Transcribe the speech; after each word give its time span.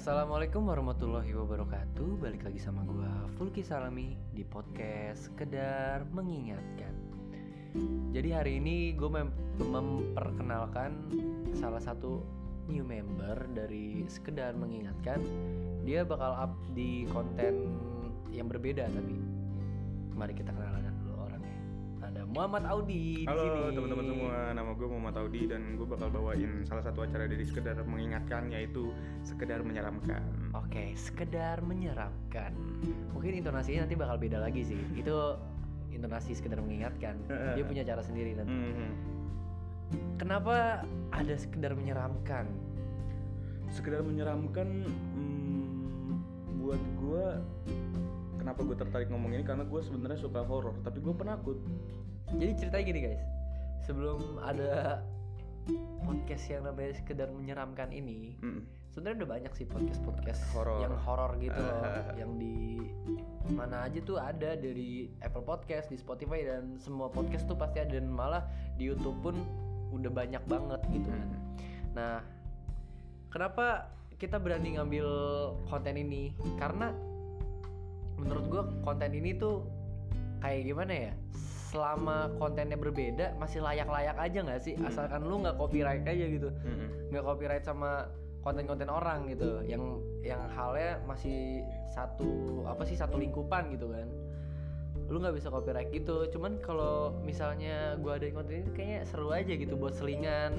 Assalamualaikum 0.00 0.64
warahmatullahi 0.64 1.28
wabarakatuh. 1.36 2.24
Balik 2.24 2.48
lagi 2.48 2.56
sama 2.56 2.88
gua 2.88 3.28
Fulki 3.36 3.60
Salami 3.60 4.16
Di 4.32 4.48
podcast 4.48 5.28
Sekedar 5.28 6.08
Mengingatkan. 6.16 6.96
Jadi 8.08 8.32
hari 8.32 8.64
ini 8.64 8.96
gue 8.96 9.12
mem- 9.12 9.36
memperkenalkan 9.60 11.04
Salah 11.52 11.84
satu 11.84 12.24
new 12.72 12.80
member 12.80 13.44
dari 13.52 14.08
Sekedar 14.08 14.56
Mengingatkan. 14.56 15.20
Dia 15.84 16.08
bakal 16.08 16.32
up 16.48 16.56
di 16.72 17.04
konten 17.12 17.68
yang 18.32 18.48
berbeda 18.48 18.88
tapi 18.88 19.20
Mari 20.16 20.32
kita 20.32 20.48
Ada 20.56 20.89
Muhammad 22.30 22.62
Audi 22.70 23.26
di 23.26 23.26
Halo 23.26 23.74
teman-teman 23.74 24.06
semua, 24.06 24.54
nama 24.54 24.70
gue 24.70 24.86
Muhammad 24.86 25.18
Audi 25.18 25.50
dan 25.50 25.74
gue 25.74 25.82
bakal 25.82 26.14
bawain 26.14 26.62
salah 26.62 26.86
satu 26.86 27.02
acara 27.02 27.26
dari 27.26 27.42
sekedar 27.42 27.74
mengingatkan 27.82 28.46
yaitu 28.54 28.94
sekedar 29.26 29.58
menyeramkan. 29.66 30.22
Oke, 30.54 30.94
sekedar 30.94 31.58
menyeramkan. 31.58 32.54
Mungkin 33.10 33.42
intonasinya 33.42 33.82
nanti 33.82 33.98
bakal 33.98 34.14
beda 34.22 34.38
lagi 34.38 34.62
sih. 34.62 34.78
Itu 34.94 35.42
intonasi 35.90 36.38
sekedar 36.38 36.62
mengingatkan. 36.62 37.18
Dia 37.58 37.66
punya 37.66 37.82
cara 37.82 38.02
sendiri 38.06 38.38
nanti. 38.38 38.54
Mhm. 38.54 38.90
Kenapa 40.22 40.86
ada 41.10 41.34
sekedar 41.34 41.74
menyeramkan? 41.74 42.46
Sekedar 43.74 44.06
menyeramkan 44.06 44.86
hmm, 44.86 46.14
buat 46.62 46.78
gue 46.78 47.26
kenapa 48.38 48.62
gue 48.62 48.76
tertarik 48.78 49.08
ngomong 49.10 49.34
ini 49.34 49.42
karena 49.42 49.66
gue 49.66 49.80
sebenarnya 49.82 50.22
suka 50.22 50.46
horor 50.46 50.78
tapi 50.86 51.02
gue 51.02 51.10
penakut. 51.10 51.58
Jadi 52.30 52.52
ceritanya 52.56 52.84
gini 52.84 53.00
guys. 53.02 53.22
Sebelum 53.82 54.38
ada 54.38 55.02
podcast 56.02 56.44
yang 56.46 56.62
namanya 56.64 56.92
sekedar 56.94 57.28
menyeramkan 57.28 57.90
ini, 57.90 58.38
Mm. 58.38 58.62
sebenarnya 58.90 59.16
udah 59.22 59.30
banyak 59.30 59.52
sih 59.54 59.66
podcast-podcast 59.66 60.40
Horor. 60.50 60.80
yang 60.82 60.94
horor 60.98 61.32
gitu 61.38 61.54
loh, 61.54 61.74
Ah. 61.84 62.10
yang 62.16 62.34
di 62.36 62.80
mana 63.50 63.86
aja 63.86 63.98
tuh 64.00 64.18
ada 64.18 64.54
dari 64.54 65.10
Apple 65.20 65.42
Podcast, 65.42 65.90
di 65.90 65.98
Spotify 65.98 66.42
dan 66.42 66.78
semua 66.78 67.06
podcast 67.08 67.46
tuh 67.46 67.54
pasti 67.54 67.78
ada 67.78 67.92
dan 67.92 68.06
malah 68.06 68.46
di 68.74 68.86
YouTube 68.86 69.18
pun 69.20 69.36
udah 69.90 70.10
banyak 70.10 70.42
banget 70.46 70.80
gitu 70.88 71.08
kan. 71.10 71.28
Mm. 71.28 71.38
Nah, 71.94 72.14
kenapa 73.28 73.90
kita 74.16 74.38
berani 74.38 74.78
ngambil 74.78 75.06
konten 75.66 75.94
ini? 75.96 76.30
Karena 76.56 76.94
menurut 78.16 78.44
gua 78.46 78.62
konten 78.82 79.10
ini 79.10 79.34
tuh 79.34 79.66
kayak 80.38 80.62
gimana 80.64 80.92
ya? 80.92 81.12
Selama 81.70 82.34
kontennya 82.34 82.74
berbeda 82.74 83.38
masih 83.38 83.62
layak-layak 83.62 84.18
aja 84.18 84.38
nggak 84.42 84.60
sih? 84.60 84.74
Hmm. 84.74 84.90
Asalkan 84.90 85.22
lu 85.22 85.38
nggak 85.38 85.54
copyright 85.54 86.02
aja 86.02 86.26
gitu 86.26 86.50
Mm-mm. 86.50 87.14
nggak 87.14 87.22
copyright 87.22 87.62
sama 87.62 88.10
konten-konten 88.40 88.88
orang 88.88 89.28
gitu 89.28 89.60
yang 89.62 90.00
yang 90.24 90.40
halnya 90.50 90.98
masih 91.04 91.60
satu 91.92 92.64
apa 92.64 92.82
sih 92.82 92.96
satu 92.96 93.20
lingkupan 93.20 93.68
gitu 93.70 93.92
kan 93.92 94.08
lu 95.06 95.20
nggak 95.20 95.36
bisa 95.36 95.52
copyright 95.52 95.92
gitu 95.92 96.24
cuman 96.32 96.56
kalau 96.58 97.12
misalnya 97.20 98.00
gua 98.00 98.16
ada 98.16 98.30
konten 98.32 98.64
ini 98.64 98.70
kayaknya 98.72 99.00
seru 99.04 99.28
aja 99.28 99.52
gitu 99.52 99.76
buat 99.76 99.92
selingan 99.92 100.56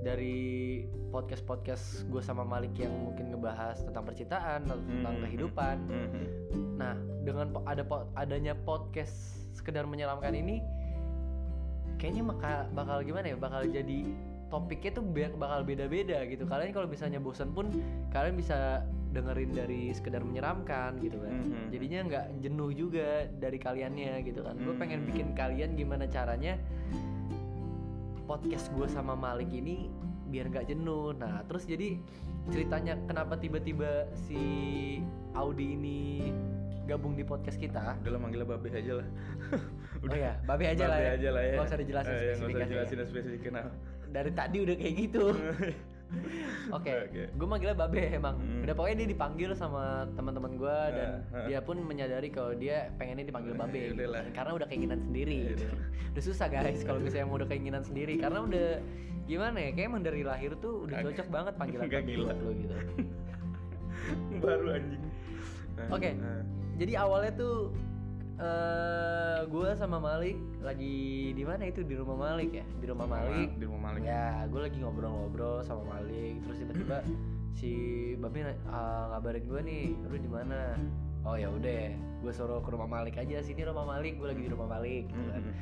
dari 0.00 0.86
podcast 1.10 1.42
podcast 1.42 1.84
gue 2.06 2.22
sama 2.22 2.46
Malik 2.46 2.78
yang 2.78 2.94
mungkin 2.94 3.34
ngebahas 3.34 3.82
tentang 3.82 4.06
percintaan 4.06 4.64
atau 4.64 4.78
tentang 4.78 5.14
Hmm. 5.18 5.22
kehidupan. 5.26 5.76
Nah, 6.78 6.94
dengan 7.26 7.50
ada 7.66 7.82
po- 7.82 8.06
adanya 8.14 8.54
podcast 8.54 9.45
sekedar 9.56 9.88
menyeramkan 9.88 10.36
ini 10.36 10.60
kayaknya 11.96 12.22
maka 12.28 12.68
bakal 12.76 13.00
gimana 13.00 13.32
ya? 13.32 13.36
Bakal 13.40 13.72
jadi 13.72 14.04
topiknya 14.46 15.00
tuh 15.00 15.04
be- 15.08 15.34
bakal 15.34 15.64
beda-beda 15.64 16.22
gitu. 16.28 16.44
Kalian 16.44 16.70
kalau 16.70 16.86
misalnya 16.86 17.18
bosan 17.18 17.50
pun 17.50 17.72
kalian 18.12 18.36
bisa 18.36 18.84
dengerin 19.10 19.56
dari 19.56 19.90
sekedar 19.96 20.20
menyeramkan 20.20 21.00
gitu 21.00 21.16
kan. 21.18 21.32
Mhm. 21.32 21.72
Jadinya 21.72 22.00
nggak 22.04 22.24
jenuh 22.44 22.70
juga 22.76 23.24
dari 23.32 23.56
kaliannya 23.56 24.12
gitu 24.22 24.44
kan. 24.44 24.60
Gue 24.60 24.76
pengen 24.76 25.02
Mhm. 25.02 25.08
bikin 25.08 25.28
kalian 25.32 25.72
gimana 25.72 26.04
caranya 26.06 26.60
podcast 28.26 28.68
gue 28.74 28.86
sama 28.90 29.16
Malik 29.16 29.48
ini 29.50 29.88
biar 30.26 30.50
nggak 30.50 30.68
jenuh. 30.68 31.14
Nah, 31.14 31.46
terus 31.46 31.64
jadi 31.64 31.96
ceritanya 32.50 32.98
kenapa 33.06 33.38
tiba-tiba 33.38 34.10
si 34.26 34.38
Audi 35.32 35.74
ini 35.74 36.30
gabung 36.86 37.12
di 37.12 37.22
podcast 37.22 37.56
kita? 37.56 37.98
Udah 37.98 38.10
lah 38.10 38.20
manggilnya 38.20 38.46
babe 38.46 38.68
aja 38.68 38.92
lah. 38.96 39.06
oh 40.06 40.16
ya, 40.16 40.32
babe 40.42 40.64
aja 40.64 40.84
lah 40.84 40.96
Babe 40.96 41.04
ya. 41.04 41.12
aja 41.12 41.28
lah 41.30 41.42
ya. 41.42 41.52
Nggak 41.52 41.66
usah 41.66 41.78
dijelasin 41.78 42.08
Eh, 42.08 42.14
nggak 42.14 42.24
usah 42.24 42.36
spesifikasinya. 42.38 42.66
dijelasin 42.86 43.10
spesifiknya. 43.10 43.50
Nah. 43.52 43.66
Dari 44.06 44.30
tadi 44.32 44.56
udah 44.62 44.74
kayak 44.74 44.94
gitu. 44.96 45.24
Oke, 46.70 46.90
Oke. 47.02 47.22
gue 47.28 47.46
manggilnya 47.46 47.74
babe 47.76 47.98
emang. 48.12 48.38
Hmm. 48.38 48.62
Udah 48.62 48.74
pokoknya 48.74 48.96
dia 48.96 49.08
dipanggil 49.10 49.50
sama 49.52 49.82
teman-teman 50.14 50.54
gue 50.54 50.78
dan 50.92 51.10
Ah, 51.26 51.34
ah. 51.34 51.46
dia 51.46 51.58
pun 51.58 51.76
menyadari 51.78 52.28
kalau 52.28 52.54
dia 52.54 52.94
pengennya 52.94 53.26
dipanggil 53.26 53.52
Eh, 53.52 53.58
babe. 53.58 53.80
udah 53.92 54.06
gitu. 54.06 54.30
Karena 54.32 54.52
udah 54.54 54.66
keinginan 54.66 55.00
sendiri. 55.00 55.34
Ya 55.36 55.50
gitu. 55.52 55.66
udah. 55.66 55.78
udah 56.14 56.22
susah 56.22 56.46
guys 56.46 56.80
kalau 56.80 56.98
misalnya 56.98 57.26
mau 57.26 57.36
udah 57.36 57.46
keinginan 57.46 57.82
sendiri 57.82 58.14
karena 58.16 58.38
udah 58.40 58.68
gimana 59.26 59.58
ya? 59.58 59.70
Kayak 59.72 59.86
emang 59.88 60.02
dari 60.02 60.22
lahir 60.22 60.54
tuh 60.56 60.86
udah 60.86 60.96
cocok 61.02 61.26
banget 61.28 61.54
panggilan 61.56 61.86
gila. 62.06 62.32
lo 62.32 62.50
gitu. 62.54 62.74
Baru 64.38 64.66
anjing. 64.70 65.02
Oke. 65.88 66.10
nah. 66.14 66.42
Jadi 66.76 66.92
awalnya 66.94 67.32
tuh 67.32 67.72
eh 68.36 69.40
gue 69.48 69.68
sama 69.80 69.96
Malik 69.96 70.36
lagi 70.60 71.32
di 71.32 71.40
mana 71.40 71.72
itu? 71.72 71.80
Di 71.80 71.96
rumah 71.96 72.16
Malik 72.20 72.52
ya? 72.52 72.64
Di 72.76 72.86
rumah 72.92 73.08
Malik. 73.08 73.56
di 73.56 73.64
rumah 73.64 73.80
Malik. 73.92 74.04
ya 74.04 74.44
gue 74.44 74.60
lagi 74.60 74.76
ngobrol-ngobrol 74.84 75.64
sama 75.64 75.96
Malik. 75.96 76.44
Terus 76.44 76.56
tiba-tiba 76.60 76.98
si 77.56 77.72
Babi 78.20 78.44
ah, 78.68 79.16
ngabarin 79.16 79.44
gue 79.48 79.60
nih 79.64 79.84
lu 80.04 80.16
di 80.20 80.30
mana? 80.30 80.76
Oh 81.24 81.34
ya 81.40 81.48
udah 81.48 81.96
gue 81.96 82.32
suruh 82.32 82.60
ke 82.60 82.68
rumah 82.68 82.86
Malik 82.86 83.16
aja 83.16 83.40
sini 83.40 83.64
rumah 83.64 83.88
Malik. 83.88 84.20
Gue 84.20 84.36
lagi 84.36 84.44
di 84.44 84.50
rumah 84.52 84.68
Malik 84.76 85.08
gitu 85.08 85.28
kan. 85.32 85.42
Mhm. 85.42 85.54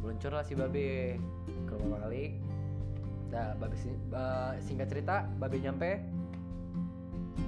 meluncur 0.00 0.32
lah 0.32 0.40
si 0.40 0.56
Babe 0.56 1.20
ke 1.68 1.72
rumah 1.76 2.08
Malik. 2.08 2.40
Nah 3.28 3.52
Babe 3.60 3.76
eh, 3.76 4.52
singkat 4.64 4.88
cerita 4.88 5.28
Babe 5.36 5.60
nyampe. 5.60 6.00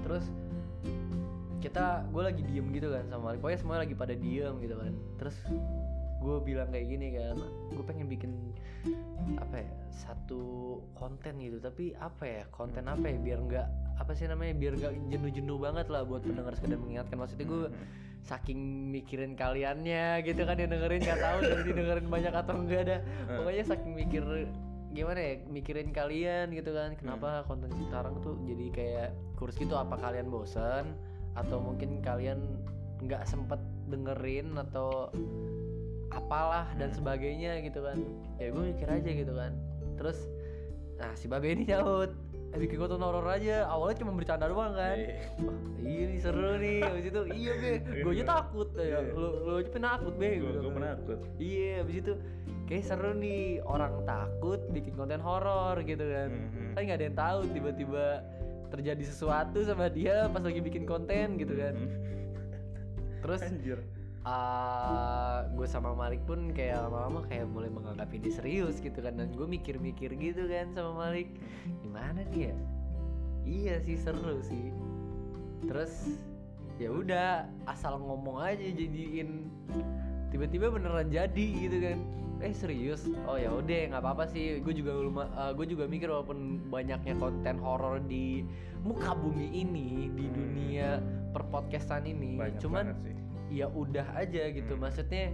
Terus 0.04 0.28
kita 1.62 1.84
gue 2.10 2.22
lagi 2.22 2.42
diem 2.42 2.66
gitu 2.74 2.90
kan 2.90 3.06
sama 3.06 3.30
Malik. 3.30 3.38
Pokoknya 3.38 3.60
semua 3.62 3.76
lagi 3.78 3.94
pada 3.94 4.12
diem 4.12 4.54
gitu 4.58 4.74
kan. 4.74 4.92
Terus 5.16 5.36
gue 6.22 6.36
bilang 6.38 6.70
kayak 6.70 6.86
gini 6.86 7.18
kan 7.18 7.34
gue 7.70 7.84
pengen 7.86 8.06
bikin 8.06 8.30
apa 9.38 9.62
ya 9.62 9.68
satu 9.88 10.42
konten 10.92 11.38
gitu. 11.38 11.62
Tapi 11.62 11.94
apa 11.94 12.24
ya 12.26 12.42
konten 12.50 12.86
apa 12.86 13.06
ya 13.06 13.16
biar 13.16 13.38
nggak 13.38 13.66
apa 13.98 14.10
sih 14.12 14.26
namanya 14.26 14.58
biar 14.58 14.74
nggak 14.74 14.92
jenuh-jenuh 15.08 15.58
banget 15.58 15.86
lah 15.86 16.02
buat 16.02 16.26
pendengar 16.26 16.58
sekedar 16.58 16.76
mengingatkan. 16.76 17.16
Maksudnya 17.16 17.46
gue 17.46 17.60
Mhm. 17.70 17.86
saking 18.22 18.58
mikirin 18.90 19.34
kaliannya 19.34 20.22
gitu 20.22 20.46
kan 20.46 20.54
yang 20.54 20.70
dengerin 20.70 21.02
nggak 21.02 21.18
tahu 21.18 21.38
jadi 21.42 21.70
dengerin 21.74 22.06
banyak 22.06 22.30
atau 22.30 22.54
enggak 22.54 22.80
ada 22.86 22.96
pokoknya 23.26 23.64
saking 23.66 23.92
mikir 23.98 24.22
gimana 24.94 25.18
ya 25.18 25.34
mikirin 25.50 25.90
kalian 25.90 26.54
gitu 26.54 26.70
kan. 26.70 26.94
Kenapa 26.94 27.42
konten 27.46 27.72
sekarang 27.74 28.22
tuh 28.22 28.38
jadi 28.46 28.66
kayak 28.70 29.08
kurus 29.34 29.58
gitu? 29.58 29.74
Apa 29.74 29.98
kalian 29.98 30.30
bosan 30.30 30.94
atau 31.32 31.58
mungkin 31.58 32.00
kalian 32.00 32.38
nggak 33.00 33.24
sempet 33.24 33.58
dengerin 33.86 34.54
atau 34.56 35.10
apalah 36.08 36.68
dan 36.76 36.92
sebagainya 36.92 37.64
gitu 37.64 37.80
kan. 37.80 37.96
Ya 38.36 38.52
gue 38.52 38.62
mikir 38.68 38.86
aja 38.86 39.10
gitu 39.10 39.32
kan. 39.32 39.52
Terus 39.96 40.18
nah 40.96 41.10
si 41.14 41.26
babe 41.26 41.48
ini 41.48 41.66
nyaut. 41.66 42.12
"Eh, 42.52 42.60
bikin 42.60 42.76
konten 42.76 43.00
horor 43.00 43.24
aja. 43.24 43.64
Awalnya 43.66 44.04
cuma 44.04 44.12
bercanda 44.12 44.44
doang 44.44 44.76
kan. 44.76 44.92
Iya. 44.92 45.24
Wah, 45.40 45.56
iya 45.80 46.02
nih 46.04 46.18
seru 46.20 46.52
nih. 46.60 46.78
Abis 46.84 47.04
itu 47.08 47.20
iya 47.32 47.52
be. 47.56 47.70
Gue 48.04 48.12
aja 48.12 48.24
takut. 48.28 48.68
Ya 48.76 48.84
Iya. 48.84 48.98
lu 49.10 49.28
lu 49.42 49.52
aja 49.56 49.70
penakut 49.72 50.14
be 50.14 50.28
Gue 50.28 50.36
gitu 50.36 50.48
gue 50.52 50.68
kan. 50.68 50.76
penakut. 50.76 51.18
iya 51.40 51.72
abis 51.80 51.96
itu 51.96 52.12
kayak 52.68 52.84
seru 52.84 53.10
nih. 53.16 53.42
Orang 53.64 54.04
takut 54.04 54.60
bikin 54.68 54.92
konten 54.92 55.18
horor 55.18 55.80
gitu 55.80 56.04
kan. 56.04 56.28
Kan 56.76 56.80
nggak 56.84 56.98
ada 57.00 57.06
yang 57.08 57.16
tahu 57.18 57.38
tiba-tiba 57.50 58.06
terjadi 58.72 59.04
sesuatu 59.04 59.60
sama 59.62 59.92
dia 59.92 60.26
pas 60.32 60.40
lagi 60.40 60.64
bikin 60.64 60.88
konten 60.88 61.36
gitu 61.36 61.52
kan. 61.54 61.76
Mhm. 61.76 62.00
terus 63.22 63.38
Anjir. 63.46 63.78
ah 64.26 65.46
gue 65.54 65.66
sama 65.66 65.94
Malik 65.94 66.26
pun 66.26 66.50
kayak 66.50 66.90
lama-lama 66.90 67.22
kayak 67.30 67.46
mulai 67.46 67.70
menganggap 67.70 68.10
ini 68.10 68.34
serius 68.34 68.82
gitu 68.82 68.98
kan. 68.98 69.14
Dan 69.14 69.30
gue 69.30 69.46
mikir-mikir 69.46 70.10
gitu 70.18 70.50
kan 70.50 70.74
sama 70.74 71.06
Malik. 71.06 71.30
Gimana 71.86 72.26
ya 72.34 72.50
iya 73.46 73.78
sih 73.78 73.94
seru 73.94 74.42
sih. 74.42 74.74
Terus 75.70 76.18
ya 76.82 76.90
udah 76.90 77.46
asal 77.70 78.02
ngomong 78.02 78.42
aja 78.42 78.66
jadiin 78.74 79.46
tiba-tiba 80.34 80.72
beneran 80.72 81.12
jadi 81.12 81.46
gitu 81.62 81.78
kan 81.78 81.98
eh 82.42 82.52
serius? 82.52 83.06
Oh 83.24 83.34
ya 83.34 83.48
udah 83.48 83.80
nggak 83.88 84.02
apa-apa 84.02 84.24
sih. 84.26 84.58
Gue 84.58 84.74
juga 84.74 84.92
gue 85.52 85.66
juga 85.66 85.84
mikir 85.86 86.06
walaupun 86.06 86.38
banyaknya 86.68 87.14
konten 87.16 87.56
horor 87.56 88.02
di 88.02 88.42
muka 88.82 89.14
bumi 89.14 89.46
ini 89.54 90.10
di 90.10 90.26
Hmm. 90.26 90.34
dunia 90.34 90.88
perpodcastan 91.30 92.02
ini 92.04 92.34
Banyak 92.36 92.58
cuman 92.58 92.84
ya 93.48 93.66
udah 93.66 94.04
aja 94.14 94.50
gitu. 94.50 94.74
Hmm. 94.74 94.82
maksudnya 94.82 95.30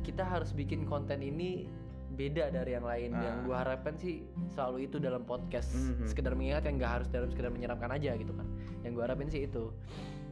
kita 0.00 0.22
harus 0.22 0.50
bikin 0.50 0.86
konten 0.86 1.18
ini 1.18 1.66
beda 2.08 2.48
dari 2.48 2.72
yang 2.72 2.86
lain. 2.86 3.10
Yang 3.12 3.34
Ah. 3.34 3.42
gue 3.42 3.56
harapkan 3.58 3.94
sih 3.96 4.14
selalu 4.48 4.86
itu 4.86 4.96
dalam 4.96 5.22
podcast. 5.22 5.74
Mhm. 5.74 6.06
sekedar 6.06 6.32
mengingatkan 6.32 6.78
nggak 6.78 6.92
harus 6.96 7.08
dalam 7.10 7.28
sekedar 7.28 7.50
menyeramkan 7.50 7.90
aja 7.90 8.14
gitu 8.14 8.30
kan. 8.30 8.46
Yang 8.80 8.92
gue 8.94 9.02
harapin 9.02 9.28
sih 9.28 9.42
itu. 9.44 9.74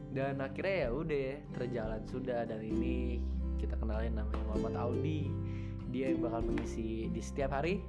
Dan 0.09 0.39
akhirnya 0.39 0.87
ya 0.87 0.89
udah 0.89 1.27
terjalan 1.51 2.01
sudah. 2.07 2.47
Dan 2.47 2.63
ini 2.63 3.19
kita 3.59 3.75
kenalin 3.75 4.15
namanya 4.15 4.43
Muhammad 4.47 4.75
Audi 4.79 5.27
dia 5.89 6.09
yang 6.09 6.21
bakal 6.21 6.41
mengisi 6.41 7.07
di 7.07 7.21
setiap 7.21 7.53
hari 7.53 7.81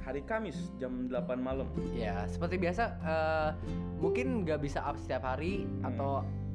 hari 0.00 0.22
Kamis 0.22 0.56
jam 0.76 1.06
8 1.06 1.16
malam 1.36 1.68
ya 1.92 2.24
seperti 2.26 2.56
biasa 2.56 2.84
eh, 2.98 3.50
mungkin 3.96 4.42
nggak 4.42 4.60
bisa 4.60 4.80
up 4.80 4.96
setiap 4.96 5.24
hari 5.24 5.64
Hmm. 5.64 5.86
atau 5.86 6.12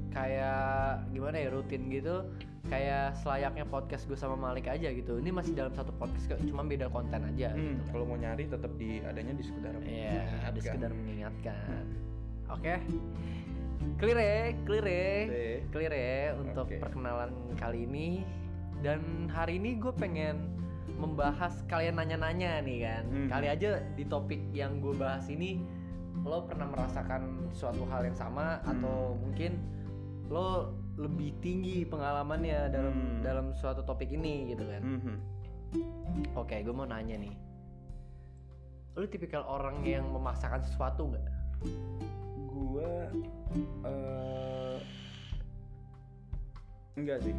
kayak 0.10 1.04
gimana 1.12 1.36
ya 1.38 1.50
rutin 1.52 1.92
gitu 1.92 2.24
kayak 2.66 3.14
selayaknya 3.20 3.62
podcast 3.64 4.08
gue 4.08 4.16
sama 4.16 4.34
Malik 4.34 4.66
aja 4.66 4.90
gitu 4.90 5.20
ini 5.20 5.30
masih 5.30 5.54
dalam 5.54 5.70
satu 5.72 5.92
podcast 5.94 6.26
kok 6.26 6.42
cuma 6.42 6.64
beda 6.64 6.88
konten 6.88 7.22
aja 7.22 7.52
Hmm, 7.52 7.78
gitu 7.78 7.84
kalau 7.92 8.06
mau 8.08 8.18
nyari 8.18 8.48
tetap 8.48 8.72
di 8.74 9.04
adanya 9.04 9.34
di 9.34 9.44
sekedar 9.44 9.76
Iya, 9.78 10.10
ada 10.42 10.56
mengingatkan. 10.56 10.64
sekedar 10.64 10.92
mengingatkan. 10.92 11.84
Oke. 12.48 12.74
Clear 13.96 14.18
ya, 14.18 14.38
clear 14.66 14.86
ya. 14.86 15.10
Clear 15.70 15.94
ya 15.94 16.18
untuk 16.36 16.66
Oke. 16.66 16.78
perkenalan 16.80 17.30
kali 17.56 17.86
ini. 17.86 18.26
Dan 18.82 19.02
hari 19.30 19.58
ini 19.58 19.78
gue 19.78 19.94
pengen 19.94 20.42
membahas 20.96 21.64
kalian 21.68 22.00
nanya-nanya 22.00 22.64
nih 22.64 22.78
kan. 22.84 23.04
Mhm. 23.08 23.30
Kali 23.30 23.48
aja 23.48 23.84
di 23.96 24.04
topik 24.08 24.42
yang 24.52 24.80
gue 24.80 24.96
bahas 24.96 25.28
ini 25.28 25.60
lo 26.24 26.48
pernah 26.48 26.72
merasakan 26.72 27.52
suatu 27.52 27.84
hal 27.92 28.08
yang 28.08 28.18
sama 28.18 28.64
atau 28.64 29.14
Hmm. 29.14 29.20
mungkin 29.20 29.52
lo 30.32 30.74
lebih 30.96 31.36
tinggi 31.44 31.84
pengalamannya 31.84 32.72
dalam 32.72 32.96
Hmm. 32.96 33.20
dalam 33.22 33.46
suatu 33.54 33.84
topik 33.84 34.10
ini 34.10 34.56
gitu 34.56 34.64
kan. 34.64 34.82
Mhm. 34.82 35.16
Oke, 36.40 36.64
gue 36.64 36.72
mau 36.72 36.88
nanya 36.88 37.20
nih. 37.20 37.36
Lu 38.96 39.04
tipikal 39.12 39.44
orang 39.44 39.84
yang 39.84 40.08
memaksakan 40.08 40.64
sesuatu 40.64 41.12
nggak? 41.12 41.28
Gua 42.48 43.12
eh 43.84 44.80
enggak 46.96 47.20
sih. 47.28 47.36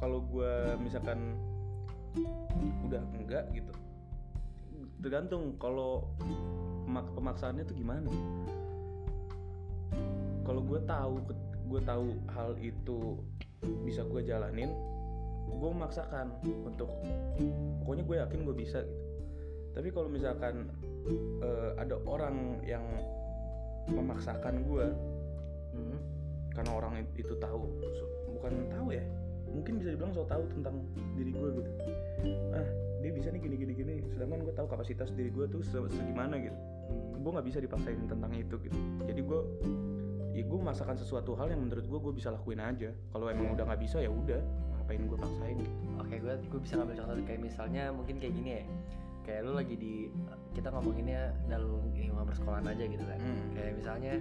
Kalau 0.00 0.24
gua 0.24 0.80
misalkan 0.80 1.36
udah 2.86 3.02
enggak 3.14 3.44
gitu. 3.52 3.72
Tergantung 5.00 5.54
kalau 5.60 6.08
pemak- 6.86 7.12
pemaksaannya 7.14 7.64
tuh 7.64 7.76
gimana. 7.76 8.08
Kalau 10.46 10.62
gue 10.62 10.80
tahu 10.86 11.14
gue 11.66 11.80
tahu 11.82 12.06
hal 12.30 12.54
itu 12.62 13.18
bisa 13.82 14.06
gue 14.06 14.22
jalanin, 14.22 14.70
gue 15.50 15.68
memaksakan 15.74 16.30
untuk 16.62 16.86
pokoknya 17.82 18.04
gue 18.06 18.16
yakin 18.22 18.40
gue 18.46 18.56
bisa 18.56 18.78
gitu. 18.82 19.02
Tapi 19.74 19.88
kalau 19.90 20.08
misalkan 20.08 20.70
eh, 21.42 21.70
ada 21.76 21.98
orang 22.06 22.62
yang 22.62 22.82
memaksakan 23.86 24.66
gue 24.66 24.86
Hmm. 25.76 26.00
karena 26.56 26.72
orang 26.72 27.04
it- 27.04 27.20
itu 27.20 27.36
tahu 27.36 27.68
so- 27.92 28.12
bukan 28.32 28.64
tahu 28.72 28.96
ya 28.96 29.04
mungkin 29.44 29.76
bisa 29.76 29.92
dibilang 29.92 30.16
so 30.16 30.24
tahu 30.24 30.40
tentang 30.56 30.80
diri 31.12 31.30
gue 31.30 31.48
gitu 31.52 31.70
ah 32.52 32.66
dia 32.98 33.10
bisa 33.10 33.28
nih 33.28 33.40
gini 33.40 33.56
gini 33.56 33.72
gini 33.72 33.94
sedangkan 34.08 34.42
gue 34.42 34.54
tahu 34.54 34.66
kapasitas 34.66 35.12
diri 35.12 35.30
gue 35.30 35.46
tuh 35.46 35.62
se- 35.62 35.92
segimana 35.92 36.36
gitu 36.36 36.56
gue 37.16 37.30
nggak 37.30 37.46
bisa 37.46 37.58
dipaksain 37.58 37.98
tentang 38.06 38.32
itu 38.32 38.54
gitu 38.60 38.78
jadi 39.04 39.20
gue 39.20 39.40
ya 40.32 40.42
gue 40.44 40.58
memaksakan 40.58 40.94
sesuatu 40.94 41.32
hal 41.34 41.48
yang 41.48 41.64
menurut 41.64 41.84
gue 41.84 41.98
gue 41.98 42.12
bisa 42.14 42.28
lakuin 42.30 42.60
aja 42.60 42.92
kalau 43.10 43.26
emang 43.26 43.52
udah 43.52 43.64
nggak 43.66 43.80
bisa 43.80 43.98
ya 43.98 44.08
udah 44.08 44.40
ngapain 44.76 45.02
gue 45.02 45.18
paksain 45.18 45.56
gitu 45.58 45.74
Oke, 45.96 46.22
gue 46.22 46.34
gue 46.38 46.60
bisa 46.60 46.78
ngambil 46.78 46.94
contoh 47.02 47.14
kayak 47.24 47.40
misalnya 47.42 47.82
mungkin 47.90 48.22
kayak 48.22 48.34
gini 48.36 48.50
ya. 48.52 48.64
Kayak 49.26 49.40
lu 49.42 49.52
lagi 49.58 49.74
di 49.74 49.94
kita 50.54 50.70
ngomonginnya 50.70 51.34
dalam 51.50 51.82
lingkungan 51.90 52.22
persekolahan 52.22 52.62
aja 52.70 52.84
gitu 52.86 53.02
kan. 53.02 53.18
Hmm. 53.18 53.42
Kayak 53.50 53.72
misalnya 53.74 54.12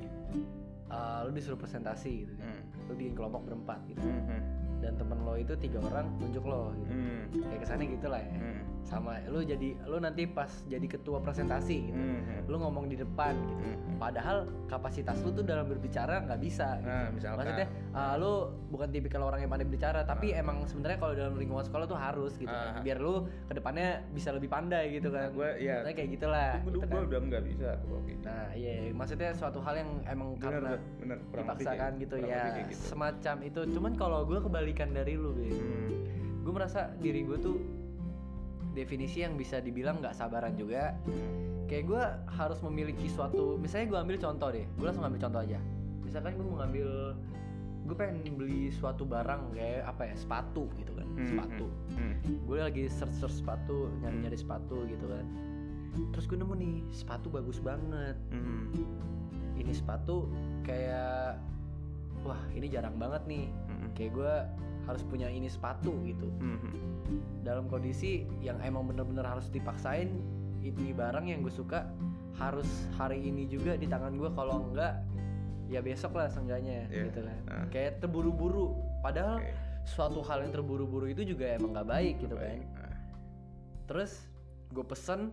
uh, 0.90 1.20
lu 1.28 1.36
disuruh 1.36 1.60
presentasi 1.60 2.26
gitu. 2.26 2.34
kan. 2.42 2.48
Hmm. 2.50 2.90
Lu 2.90 2.94
bikin 2.98 3.14
kelompok 3.14 3.46
berempat 3.46 3.86
gitu. 3.86 4.02
Hmm, 4.02 4.24
hmm, 4.26 4.42
Dan 4.86 4.94
temen 4.96 5.18
lo 5.26 5.34
itu 5.34 5.58
tiga 5.58 5.82
orang 5.82 6.06
tunjuk 6.22 6.46
lo 6.46 6.70
gitu. 6.78 6.94
hmm, 6.94 7.22
Kayak 7.42 7.60
kesannya 7.66 7.86
gitu 7.90 8.06
lah 8.06 8.22
ya. 8.22 8.38
hmm, 8.38 8.62
Sama 8.86 9.18
lu 9.26 9.42
jadi 9.42 9.74
lu 9.90 9.98
nanti 9.98 10.30
pas 10.30 10.48
jadi 10.70 10.86
ketua 10.86 11.18
presentasi 11.18 11.90
gitu. 11.90 11.98
hmm, 11.98 12.22
hmm, 12.22 12.42
Lu 12.46 12.62
ngomong 12.62 12.86
di 12.86 12.96
depan 12.96 13.34
gitu. 13.34 13.66
hmm. 13.66 13.98
Padahal 13.98 14.46
kapasitas 14.70 15.18
lu 15.26 15.34
tuh 15.34 15.42
dalam 15.42 15.66
berbicara 15.66 16.22
nggak 16.22 16.38
bisa. 16.38 16.78
Gitu. 16.78 16.86
nah 16.88 17.10
misalkan 17.10 17.42
Maksudnya 17.42 17.68
uh, 17.92 18.14
lu 18.16 18.34
bukan 18.70 18.88
tipikal 18.94 19.26
orang 19.26 19.42
yang 19.42 19.50
pandai 19.50 19.66
bicara, 19.66 20.06
tapi 20.06 20.32
emang 20.32 20.70
sebenarnya 20.70 21.02
kalau 21.02 21.14
dalam 21.18 21.34
lingkungan 21.34 21.66
sekolah 21.66 21.86
tuh 21.86 21.98
harus 21.98 22.38
gitu 22.38 22.46
kan. 22.48 22.78
Ah. 22.78 22.84
Biar 22.86 23.02
lu 23.02 23.26
ke 23.50 23.54
depannya 23.58 24.06
bisa 24.14 24.30
lebih 24.30 24.48
pandai 24.48 24.94
gitu 24.94 25.10
kan. 25.10 25.34
gue 25.34 25.50
ya 25.58 25.82
Sebenarnya 25.82 25.96
kayak 25.98 26.10
gitulah. 26.14 26.52
gue 26.62 26.72
gitu 26.72 26.86
kan. 26.86 27.02
udah 27.04 27.20
nggak 27.26 27.44
bisa 27.44 27.70
kalau 27.82 28.02
gitu 28.06 28.24
Nah, 28.26 28.48
iya 28.54 28.74
maksudnya 28.90 29.30
suatu 29.34 29.60
hal 29.62 29.76
yang 29.82 29.90
emang 30.06 30.34
bener 30.36 30.42
karena 30.62 30.72
bener 31.02 31.18
lebih 31.22 31.38
dipaksakan 31.42 31.92
gitu 31.98 32.16
ya. 32.16 32.22
lebih 32.22 32.52
kayak 32.54 32.68
gitu. 32.70 32.84
Semacam 32.86 33.36
itu. 33.42 33.62
Cuman 33.74 33.92
kalau 33.96 34.20
gue 34.26 34.40
kebalikan 34.40 34.90
dari 34.94 35.14
lu, 35.18 35.34
Be. 35.34 35.50
Hmm. 35.50 35.90
Gue 36.46 36.54
merasa 36.54 36.94
diri 36.98 37.26
gue 37.26 37.38
tuh 37.42 37.58
definisi 38.76 39.24
yang 39.24 39.40
bisa 39.40 39.64
dibilang 39.64 40.04
nggak 40.04 40.14
sabaran 40.14 40.54
juga. 40.60 40.94
Kayak 41.66 41.84
gue 41.90 42.04
harus 42.36 42.60
memiliki 42.62 43.10
suatu, 43.10 43.58
misalnya 43.58 43.90
gue 43.90 44.00
ambil 44.06 44.18
contoh 44.22 44.54
deh, 44.54 44.68
gue 44.68 44.86
langsung 44.86 45.02
ambil 45.08 45.18
contoh 45.18 45.42
aja. 45.42 45.58
Misalkan 46.06 46.38
gue 46.38 46.46
mau 46.46 46.58
ngambil, 46.62 46.90
gue 47.90 47.96
pengen 47.98 48.38
beli 48.38 48.70
suatu 48.70 49.02
barang 49.02 49.56
kayak 49.58 49.90
apa 49.90 50.14
ya, 50.14 50.16
sepatu 50.20 50.70
gitu 50.78 50.94
kan, 50.94 51.08
Hmm, 51.16 51.26
sepatu. 51.26 51.66
Hmm. 51.98 52.16
Gue 52.46 52.58
lagi 52.62 52.86
search 52.86 53.18
search 53.18 53.42
sepatu, 53.42 53.90
nyari 54.04 54.28
nyari 54.28 54.38
sepatu 54.38 54.86
gitu 54.86 55.10
kan. 55.10 55.26
Terus 56.14 56.26
gue 56.28 56.38
nemu 56.38 56.54
nih 56.54 56.76
sepatu 56.94 57.28
bagus 57.34 57.58
banget. 57.64 58.20
Hmm. 58.30 58.70
Ini 59.58 59.72
sepatu 59.74 60.30
kayak, 60.68 61.40
wah 62.28 62.42
ini 62.54 62.68
jarang 62.70 63.00
banget 63.02 63.26
nih. 63.26 63.50
Hmm. 63.50 63.90
Kayak 63.98 64.12
gue 64.14 64.34
harus 64.86 65.04
punya 65.04 65.28
ini 65.28 65.46
sepatu 65.46 65.92
gitu. 66.04 66.30
Hmm. 66.40 66.58
dalam 67.42 67.70
kondisi 67.70 68.26
yang 68.42 68.58
emang 68.60 68.90
bener-bener 68.90 69.22
harus 69.22 69.46
dipaksain 69.48 70.10
ini 70.60 70.90
barang 70.92 71.30
yang 71.30 71.46
gue 71.46 71.54
suka 71.54 71.86
harus 72.34 72.66
hari 72.98 73.22
ini 73.22 73.46
juga 73.46 73.78
di 73.78 73.86
tangan 73.86 74.18
gue 74.18 74.30
kalau 74.34 74.66
enggak 74.66 75.06
ya 75.66 75.78
besok 75.80 76.18
lah 76.18 76.26
seenggaknya 76.26 76.90
Iya. 76.90 77.06
gitu 77.06 77.22
kan 77.22 77.40
Ah. 77.46 77.66
kayak 77.70 78.02
terburu-buru 78.02 78.74
padahal 79.00 79.38
Oke. 79.38 79.54
suatu 79.86 80.22
hal 80.22 80.42
yang 80.42 80.52
terburu-buru 80.52 81.06
itu 81.06 81.22
juga 81.24 81.54
emang 81.54 81.74
nggak 81.74 81.86
baik 81.88 82.16
gitu 82.20 82.34
kan. 82.34 82.58
Nah. 82.74 82.98
terus 83.86 84.26
gue 84.74 84.82
pesen 84.82 85.30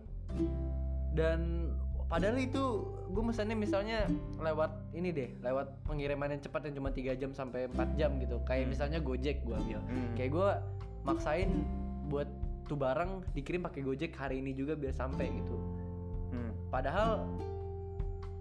dan 1.11 1.73
padahal 2.05 2.37
itu 2.37 2.92
gue 3.03 3.23
mesennya 3.23 3.57
misalnya 3.57 4.07
lewat 4.39 4.71
ini 4.95 5.09
deh 5.11 5.29
lewat 5.43 5.83
pengiriman 5.83 6.31
yang 6.31 6.41
cepat 6.41 6.69
yang 6.69 6.79
cuma 6.79 6.89
tiga 6.89 7.13
jam 7.13 7.35
sampai 7.35 7.67
4 7.67 7.99
jam 7.99 8.15
gitu 8.17 8.39
kayak 8.43 8.65
Hmm. 8.65 8.71
misalnya 8.71 8.99
Gojek 9.03 9.43
gue 9.43 9.55
ambil 9.55 9.79
Hmm. 9.83 10.13
kayak 10.15 10.31
gue 10.31 10.49
maksain 11.03 11.49
buat 12.07 12.29
tuh 12.65 12.79
barang 12.79 13.35
dikirim 13.35 13.61
pakai 13.61 13.83
Gojek 13.83 14.15
hari 14.15 14.39
ini 14.39 14.55
juga 14.55 14.73
biar 14.79 14.95
sampai 14.95 15.27
gitu 15.29 15.55
Hmm. 16.31 16.51
padahal 16.71 17.27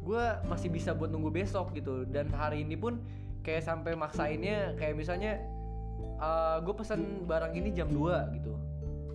gue 0.03 0.25
masih 0.47 0.71
bisa 0.71 0.95
buat 0.95 1.11
nunggu 1.11 1.31
besok 1.31 1.75
gitu 1.75 2.07
dan 2.07 2.31
hari 2.35 2.67
ini 2.67 2.75
pun 2.75 2.99
kayak 3.43 3.63
sampai 3.63 3.95
maksainnya 3.95 4.75
kayak 4.79 4.95
misalnya 4.95 5.39
gue 6.63 6.75
pesan 6.75 7.27
barang 7.27 7.55
ini 7.55 7.75
jam 7.75 7.91
2 7.91 8.35
gitu 8.39 8.55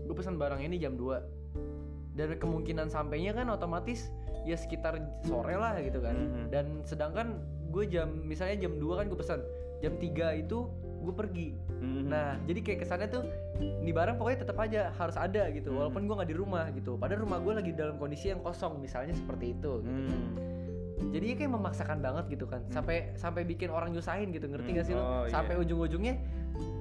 gue 0.07 0.15
pesan 0.15 0.35
barang 0.35 0.59
ini 0.59 0.75
jam 0.75 0.95
2 0.95 2.15
dan 2.15 2.35
kemungkinan 2.35 2.87
sampainya 2.91 3.31
kan 3.31 3.47
otomatis 3.47 4.11
ya 4.47 4.55
sekitar 4.55 4.95
sore 5.21 5.53
lah 5.53 5.75
gitu 5.77 5.99
kan 5.99 6.15
Mhm. 6.15 6.43
dan 6.49 6.65
sedangkan 6.81 7.27
gue 7.67 7.83
jam 7.85 8.07
misalnya 8.23 8.63
jam 8.63 8.79
2 8.79 8.95
kan 8.95 9.05
gue 9.05 9.19
pesan 9.19 9.39
jam 9.77 9.93
3 9.93 10.33
itu 10.33 10.71
gue 10.97 11.13
pergi 11.13 11.49
Hmm. 11.77 12.09
Nah, 12.09 12.41
jadi 12.41 12.65
kayak 12.65 12.79
kesannya 12.81 13.05
tuh 13.05 13.21
nih 13.61 13.93
barang 13.93 14.17
pokoknya 14.17 14.39
tetap 14.41 14.57
aja 14.57 14.89
harus 14.97 15.13
ada 15.13 15.45
gitu, 15.53 15.69
Hmm. 15.69 15.77
walaupun 15.77 16.09
gua 16.09 16.15
nggak 16.17 16.31
di 16.33 16.37
rumah 16.37 16.65
gitu. 16.73 16.97
Padahal 16.97 17.21
rumah 17.21 17.37
gue 17.37 17.53
lagi 17.53 17.69
dalam 17.69 18.01
kondisi 18.01 18.33
yang 18.33 18.41
kosong, 18.41 18.81
misalnya 18.81 19.13
seperti 19.13 19.53
itu. 19.53 19.85
Gitu. 19.85 19.93
Hmm. 20.09 20.33
Jadi 21.13 21.37
kayak 21.37 21.53
memaksakan 21.53 22.01
banget 22.01 22.33
gitu 22.33 22.49
kan, 22.49 22.65
sampai 22.67 23.13
sampai 23.13 23.45
bikin 23.45 23.69
orang 23.69 23.93
nyusahin 23.93 24.33
gitu, 24.33 24.49
ngerti 24.49 24.73
Hmm. 24.73 24.77
gak 24.81 24.85
sih 24.89 24.93
lo? 24.97 25.03
Oh, 25.05 25.23
Sampai 25.29 25.53
iya. 25.53 25.61
ujung-ujungnya 25.61 26.13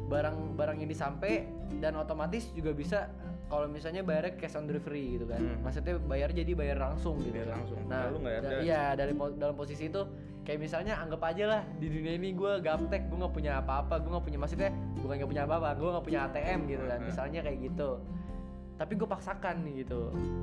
barang-barang 0.06 0.78
ini 0.78 0.92
sampai 0.92 1.46
dan 1.76 1.94
otomatis 1.94 2.48
juga 2.50 2.70
bisa 2.70 3.10
kalau 3.44 3.66
misalnya 3.66 4.02
bayarnya 4.02 4.34
cash 4.36 4.54
on 4.54 4.66
delivery 4.66 5.14
gitu 5.14 5.24
kan, 5.24 5.38
Hmm. 5.38 5.62
maksudnya 5.62 5.98
bayar 6.00 6.30
jadi 6.30 6.50
bayar 6.52 6.78
langsung 6.80 7.14
gitu. 7.20 7.30
Bayar 7.32 7.50
langsung. 7.52 7.78
Nah, 7.84 8.02
Lalu 8.04 8.16
nggak 8.20 8.34
ada. 8.36 8.48
da- 8.48 8.60
iya 8.60 8.82
dari 8.92 9.12
po- 9.12 9.30
dalam 9.32 9.54
posisi 9.54 9.86
itu 9.86 10.02
kayak 10.42 10.58
misalnya 10.60 10.94
anggap 10.96 11.22
aja 11.24 11.44
lah 11.48 11.62
di 11.76 11.86
dunia 11.88 12.14
ini 12.16 12.30
gue 12.32 12.52
gaptek 12.60 13.02
gue 13.04 13.16
nggak 13.16 13.30
punya 13.32 13.52
apa-apa 13.56 13.98
gue 13.98 14.10
nggak 14.10 14.24
punya 14.24 14.38
maksudnya 14.40 14.70
bukan 14.96 15.14
nggak 15.16 15.26
punya 15.28 15.42
apa-apa 15.42 15.68
gue 15.74 15.88
nggak 15.88 16.04
punya 16.04 16.20
ATM 16.24 16.60
gitu 16.64 16.84
kan 16.84 16.98
Hmm. 16.98 17.06
misalnya 17.06 17.40
kayak 17.40 17.58
gitu 17.64 17.90
tapi 18.76 18.92
gue 18.94 19.08
paksakan 19.08 19.56
gitu 19.72 20.00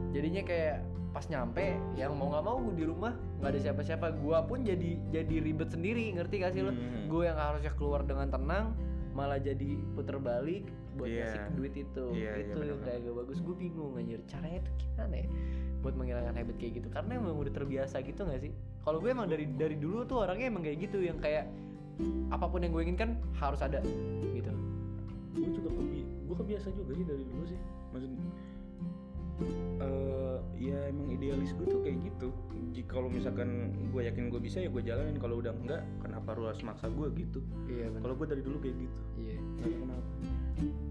jadinya 0.10 0.41
kayak 0.41 0.75
pas 1.10 1.24
nyampe 1.25 1.65
yang 1.93 2.12
mau 2.12 2.27
nggak 2.29 2.41
mau 2.41 2.58
di 2.70 2.84
rumah 2.84 3.12
nggak 3.38 3.50
ada 3.50 3.60
siapa-siapa 3.62 4.08
gue 4.13 4.38
pun 4.43 4.60
jadi 4.62 4.91
jadi 5.10 5.36
ribet 5.41 5.70
sendiri 5.70 6.10
ngerti 6.13 6.36
gak 6.38 6.51
sih 6.51 6.62
lo 6.62 6.72
Hmm. 6.72 7.08
gue 7.08 7.24
yang 7.24 7.38
harusnya 7.38 7.72
keluar 7.74 8.01
dengan 8.01 8.27
tenang 8.27 8.75
malah 9.13 9.38
jadi 9.38 9.77
puter 9.93 10.17
balik 10.17 10.65
buat 10.93 11.10
Iya. 11.10 11.22
ngasih 11.25 11.41
duit 11.53 11.74
itu. 11.74 12.05
Iya, 12.12 12.17
iya, 12.17 12.32
itu 12.36 12.50
yang 12.50 12.60
benar-benar. 12.60 12.86
kayak 12.86 13.00
gak 13.01 13.15
bagus. 13.22 13.38
Gue 13.39 13.55
bingung 13.55 13.93
anjir. 13.93 14.20
Caranya 14.25 14.60
tuh 14.62 14.74
gimana 14.77 15.15
ya 15.15 15.27
buat 15.82 15.93
menghilangkan 15.93 16.36
habit 16.36 16.55
kayak 16.58 16.74
gitu? 16.79 16.88
Karena 16.89 17.12
emang 17.17 17.36
udah 17.36 17.53
terbiasa 17.53 17.96
gitu 18.01 18.22
gak 18.24 18.41
sih? 18.41 18.51
Kalau 18.82 18.98
gue 18.98 19.10
emang 19.10 19.27
dari 19.27 19.46
dari 19.50 19.77
dulu 19.77 20.03
tuh 20.03 20.22
orangnya 20.22 20.50
emang 20.50 20.63
kayak 20.63 20.77
gitu 20.82 20.98
yang 21.00 21.17
kayak 21.17 21.46
apa 22.29 22.46
pun 22.50 22.60
yang 22.60 22.74
gue 22.74 22.84
inginkan 22.84 23.10
harus 23.38 23.62
ada 23.62 23.79
gitu. 24.34 24.50
Gue 25.34 25.50
juga 25.51 25.70
kebi 25.72 26.01
gue 26.03 26.36
kebiasa 26.36 26.67
juga 26.74 26.91
sih 26.93 27.05
dari 27.05 27.24
dulu 27.24 27.43
sih. 27.46 27.60
Maksud 27.93 28.12
eh 29.84 30.38
ya 30.62 30.77
emang 30.88 31.10
idealis 31.10 31.51
gue 31.53 31.65
tuh 31.67 31.82
kayak 31.82 31.98
gitu 32.05 32.29
kalau 32.82 33.13
misalkan 33.13 33.70
gue 33.94 34.01
yakin 34.10 34.34
gue 34.34 34.42
bisa 34.42 34.58
ya 34.58 34.74
gue 34.74 34.82
jalanin. 34.82 35.22
Kalau 35.22 35.38
udah 35.38 35.53
enggak 35.53 35.86
kenapa 36.01 36.34
lu 36.34 36.50
harus 36.50 36.65
maksa 36.65 36.89
gue 36.89 37.08
gitu? 37.13 37.46
Iya 37.70 37.94
kalau 38.01 38.18
gue 38.18 38.25
dari 38.25 38.42
dulu 38.42 38.58
kayak 38.58 38.75
gitu. 38.82 39.00
Iya. 39.22 39.38
Kenapa. 39.62 40.06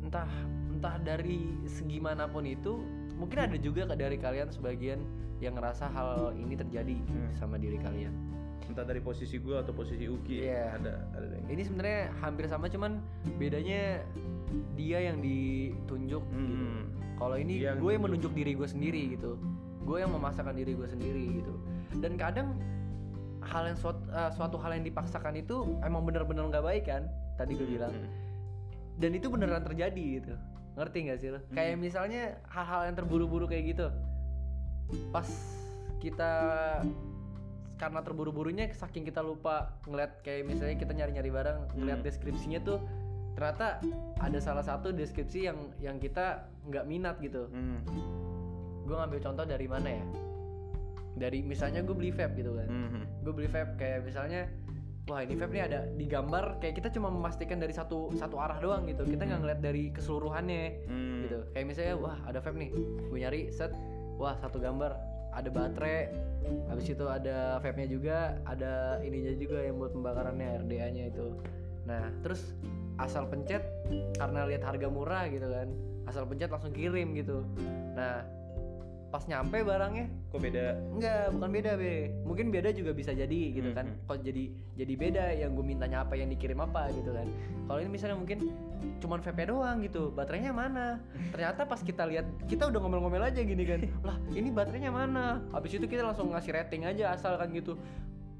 Entah 0.06 0.30
entah 0.70 0.94
dari 1.02 1.50
segi 1.66 1.98
mana 1.98 2.30
pun 2.30 2.46
itu 2.46 2.78
mungkin 3.18 3.38
ada 3.42 3.56
juga 3.58 3.90
dari 3.90 4.14
kalian 4.18 4.54
sebagian 4.54 5.02
yang 5.42 5.58
ngerasa 5.58 5.90
hal 5.90 6.30
ini 6.38 6.54
terjadi 6.54 6.94
Hmm. 7.02 7.34
sama 7.34 7.58
diri 7.58 7.74
kalian. 7.78 8.14
Entah 8.70 8.86
dari 8.86 9.02
posisi 9.02 9.42
gue 9.42 9.58
atau 9.58 9.74
posisi 9.74 10.06
Uki 10.06 10.46
Iya. 10.46 10.78
ada 10.78 10.92
ada 11.18 11.26
yang 11.34 11.50
ini 11.50 11.62
sebenarnya 11.66 12.14
hampir 12.22 12.46
sama 12.46 12.70
cuman 12.70 13.02
bedanya 13.36 14.06
dia 14.78 14.98
yang 15.02 15.18
ditunjuk 15.18 16.22
gitu. 16.22 16.38
Hmm. 16.38 16.86
kalau 17.18 17.38
ini 17.38 17.62
gue 17.62 17.90
yang 17.90 18.02
menunjuk 18.02 18.30
diri 18.34 18.54
gue 18.54 18.66
sendiri 18.66 19.18
gitu. 19.18 19.34
Gue 19.82 19.98
yang 19.98 20.14
memaksakan 20.14 20.54
diri 20.54 20.78
gue 20.78 20.86
sendiri 20.86 21.42
gitu 21.42 21.54
dan 22.00 22.16
kadang 22.16 22.48
hal 23.42 23.66
yang 23.66 23.76
suatu, 23.76 24.00
eh, 24.08 24.30
suatu 24.32 24.56
hal 24.56 24.78
yang 24.78 24.86
dipaksakan 24.86 25.34
itu 25.34 25.76
emang 25.82 26.06
bener-bener 26.06 26.46
nggak 26.46 26.64
baik 26.64 26.84
kan? 26.86 27.10
Tadi 27.36 27.52
gue 27.52 27.68
bilang. 27.68 27.92
Hmm. 27.92 28.08
dan 28.92 29.16
itu 29.16 29.26
beneran 29.32 29.64
terjadi 29.64 30.04
gitu. 30.20 30.36
Ngerti 30.76 30.98
nggak 31.08 31.18
sih 31.18 31.28
lo? 31.32 31.40
Kayak 31.56 31.80
misalnya 31.80 32.36
hal-hal 32.52 32.92
yang 32.92 32.96
terburu-buru 32.96 33.48
kayak 33.48 33.72
gitu. 33.72 33.88
Pas 35.08 35.26
kita 35.96 36.32
karena 37.80 38.00
terburu-burunya 38.04 38.68
saking 38.70 39.02
kita 39.02 39.24
lupa 39.24 39.74
ngeliat 39.88 40.20
kayak 40.22 40.44
misalnya 40.44 40.76
kita 40.76 40.92
nyari-nyari 40.92 41.30
barang 41.32 41.58
ngeliat 41.74 41.98
Hmm. 41.98 42.06
deskripsinya 42.06 42.60
tuh 42.62 42.78
ternyata 43.32 43.80
ada 44.20 44.38
salah 44.38 44.62
satu 44.62 44.92
deskripsi 44.92 45.48
yang 45.48 45.58
yang 45.80 45.96
kita 45.96 46.46
nggak 46.68 46.84
minat 46.84 47.16
gitu. 47.18 47.48
Hmm. 47.48 47.80
gue 48.84 48.92
ngambil 48.92 49.20
contoh 49.24 49.44
dari 49.48 49.66
mana 49.66 49.88
ya 49.88 50.04
dari 51.22 51.38
misalnya 51.46 51.86
gue 51.86 51.94
beli 51.94 52.10
vape 52.10 52.34
gitu 52.34 52.58
kan. 52.58 52.66
Hmm. 52.66 53.06
gue 53.22 53.30
beli 53.30 53.46
vape 53.46 53.78
kayak 53.78 54.02
misalnya 54.02 54.50
wah 55.06 55.22
ini 55.22 55.38
vape 55.38 55.54
nih 55.54 55.64
ada 55.70 55.80
di 55.94 56.06
gambar 56.10 56.58
kayak 56.58 56.74
kita 56.82 56.88
cuma 56.90 57.06
memastikan 57.10 57.62
dari 57.62 57.70
satu 57.70 58.10
satu 58.18 58.42
arah 58.42 58.58
doang 58.58 58.82
gitu. 58.90 59.06
Kita 59.06 59.22
nggak 59.22 59.40
ngeliat 59.46 59.60
dari 59.62 59.94
keseluruhannya 59.94 60.62
Hmm. 60.90 61.22
gitu. 61.22 61.38
Kayak 61.54 61.66
misalnya 61.70 61.94
wah 62.02 62.18
ada 62.26 62.42
vape 62.42 62.58
nih. 62.58 62.70
Gue 63.06 63.18
nyari 63.22 63.40
set 63.54 63.70
wah 64.18 64.34
satu 64.42 64.58
gambar. 64.58 64.98
Ada 65.32 65.48
baterai 65.48 66.12
habis 66.68 66.92
itu 66.92 67.06
ada 67.08 67.56
vape 67.62 67.78
nya 67.80 67.88
juga 67.88 68.36
ada 68.44 69.00
ininya 69.00 69.32
juga 69.32 69.64
yang 69.64 69.80
buat 69.80 69.94
pembakarannya 69.94 70.60
RDA 70.66 70.86
nya 70.92 71.04
itu. 71.08 71.38
Nah 71.88 72.10
terus 72.20 72.52
asal 73.00 73.24
pencet 73.24 73.64
karena 74.20 74.44
lihat 74.44 74.60
harga 74.60 74.84
murah 74.92 75.24
gitu 75.32 75.48
kan 75.48 75.72
asal 76.04 76.28
pencet 76.28 76.52
langsung 76.52 76.74
kirim 76.76 77.16
gitu. 77.16 77.46
Nah 77.96 78.26
pas 79.12 79.28
nyampe 79.28 79.60
barangnya 79.60 80.08
kok 80.32 80.40
beda 80.40 80.64
Enggak, 80.96 81.24
bukan 81.36 81.50
beda 81.52 81.72
be. 81.76 81.94
Mungkin 82.24 82.46
beda 82.48 82.72
juga 82.72 82.96
bisa 82.96 83.12
jadi 83.12 83.40
gitu 83.52 83.76
kan. 83.76 83.84
Mhm. 83.84 84.08
Kok 84.08 84.18
jadi 84.24 84.44
jadi 84.72 84.94
beda 84.96 85.24
yang 85.36 85.52
gue 85.52 85.60
mintanya 85.60 86.00
apa 86.00 86.16
yang 86.16 86.32
dikirim 86.32 86.56
apa 86.64 86.88
gitu 86.96 87.12
kan. 87.12 87.28
Kalau 87.68 87.78
ini 87.84 87.90
misalnya 87.92 88.16
mungkin 88.16 88.48
cuman 89.04 89.20
VP 89.20 89.38
doang 89.46 89.76
gitu, 89.84 90.08
baterainya 90.10 90.56
mana? 90.56 90.96
Ternyata 91.28 91.68
pas 91.68 91.84
kita 91.84 92.08
lihat 92.08 92.24
kita 92.48 92.72
udah 92.72 92.80
ngomel-ngomel 92.80 93.28
aja 93.28 93.44
gini 93.44 93.62
kan. 93.68 93.84
Lah, 94.08 94.16
ini 94.32 94.48
baterainya 94.48 94.88
mana? 94.88 95.44
Habis 95.52 95.76
itu 95.76 95.84
kita 95.84 96.08
langsung 96.08 96.32
ngasih 96.32 96.56
rating 96.56 96.88
aja 96.88 97.12
asal 97.12 97.36
kan 97.36 97.52
gitu. 97.52 97.76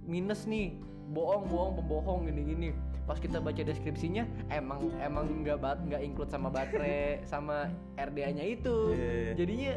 Minus 0.03 0.49
nih, 0.49 0.73
bohong, 1.13 1.53
bohong, 1.53 1.79
pembohong 1.79 2.21
gini-gini. 2.33 2.73
Pas 3.05 3.19
kita 3.19 3.43
baca 3.43 3.61
deskripsinya 3.61 4.25
emang 4.49 4.89
emang 5.03 5.27
nggak 5.43 5.59
bat 5.59 5.79
nggak 5.85 6.01
include 6.01 6.31
sama 6.31 6.49
baterai 6.49 7.19
sama 7.33 7.67
RDA-nya 7.99 8.47
itu 8.47 8.95
Iya. 8.95 9.35
jadinya 9.35 9.73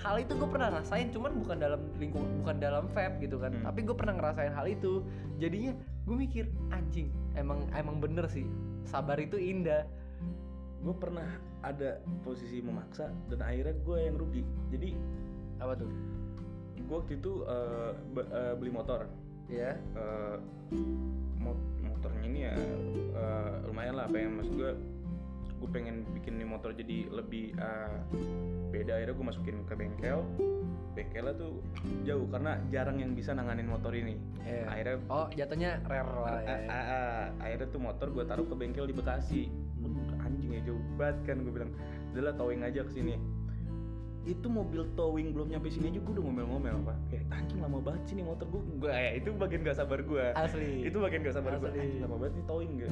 hal 0.00 0.16
itu 0.16 0.32
gue 0.32 0.48
pernah 0.48 0.72
rasain 0.72 1.12
cuman 1.12 1.32
bukan 1.44 1.56
dalam 1.60 1.80
lingkung 2.00 2.24
bukan 2.40 2.56
dalam 2.56 2.84
vape 2.92 3.20
gitu 3.20 3.36
kan. 3.36 3.52
Hmm. 3.52 3.64
tapi 3.68 3.84
gue 3.84 3.96
pernah 3.96 4.14
ngerasain 4.16 4.52
hal 4.52 4.66
itu. 4.66 5.04
Jadinya 5.36 5.72
gue 6.08 6.16
mikir 6.16 6.44
anjing 6.72 7.12
emang 7.36 7.60
emang 7.76 8.00
bener 8.00 8.24
sih. 8.26 8.48
Sabar 8.88 9.20
itu 9.20 9.36
indah. 9.36 9.84
Gue 10.80 10.96
pernah 10.96 11.28
ada 11.60 12.00
posisi 12.24 12.64
memaksa 12.64 13.12
dan 13.28 13.44
akhirnya 13.44 13.76
gue 13.76 13.98
yang 14.00 14.16
rugi. 14.16 14.42
Jadi 14.72 14.90
apa 15.60 15.76
tuh? 15.76 15.90
gue 16.80 16.98
waktu 16.98 17.22
itu 17.22 17.46
be- 18.10 18.26
eh, 18.26 18.54
beli 18.58 18.72
motor. 18.72 19.06
Ya 19.46 19.78
Eh, 19.94 20.36
mot- 21.38 21.70
motornya 21.82 22.22
ini 22.24 22.40
ya 22.48 22.54
eh, 23.14 23.52
lumayan 23.68 23.94
lah 23.94 24.06
pengen 24.08 24.40
maksud 24.40 24.54
gue 24.56 24.72
gue 25.60 25.68
pengen 25.68 26.08
bikin 26.16 26.40
nih 26.40 26.48
motor 26.48 26.72
jadi 26.72 27.12
lebih 27.12 27.52
eh, 27.60 27.98
beda. 28.72 28.96
Akhirnya 28.96 29.14
gue 29.14 29.26
masukin 29.28 29.56
ke 29.68 29.74
bengkel. 29.76 30.24
Bengkelnya 30.96 31.34
tuh 31.36 31.60
jauh 32.02 32.26
karena 32.32 32.58
jarang 32.72 32.98
yang 32.98 33.12
bisa 33.12 33.36
nanganin 33.36 33.68
motor 33.68 33.92
ini. 33.92 34.16
Iya. 34.40 34.64
akhirnya 34.66 34.96
oh 35.12 35.28
jatuhnya 35.30 35.70
rare 35.86 36.10
lah 36.16 36.40
ya, 36.42 36.48
Ah, 36.48 36.72
ah, 36.72 36.84
ah. 36.90 37.22
akhirnya 37.44 37.68
tuh 37.70 37.80
motor 37.84 38.08
gue 38.10 38.24
taruh 38.24 38.48
ke 38.48 38.56
bengkel 38.56 38.88
di 38.88 38.96
Bekasi. 38.96 39.42
Aduh, 39.84 40.24
anjing 40.24 40.50
ya 40.56 40.60
jauh 40.72 40.82
banget 40.96 41.16
kan 41.28 41.36
gue 41.44 41.52
bilang. 41.52 41.70
Udahlah 42.10 42.34
towing 42.34 42.64
aja 42.64 42.80
ke 42.82 42.90
sini. 42.90 43.20
Itu 44.24 44.48
mobil 44.52 44.84
towing 44.96 45.32
belum 45.36 45.52
nyampe 45.52 45.68
sini 45.72 45.92
aja 45.92 46.00
gue 46.00 46.12
udah 46.12 46.24
ngomel-ngomel 46.24 46.76
apa 46.88 46.94
kayak 47.08 47.24
anjing 47.32 47.60
lama 47.60 47.78
banget 47.80 48.02
sih 48.04 48.14
nih 48.20 48.26
motor 48.26 48.46
gue 48.52 48.60
gue 48.80 48.90
ya 48.92 49.12
itu 49.16 49.28
bagian 49.32 49.60
gak 49.64 49.76
sabar 49.78 50.00
gue 50.00 50.24
asli. 50.36 50.88
Itu 50.88 51.00
bagian 51.00 51.20
gak 51.24 51.36
sabar 51.36 51.56
gue 51.56 51.68
anjing 51.72 52.02
lama 52.04 52.16
banget 52.20 52.34
nih 52.40 52.44
towing 52.48 52.72
gue 52.80 52.90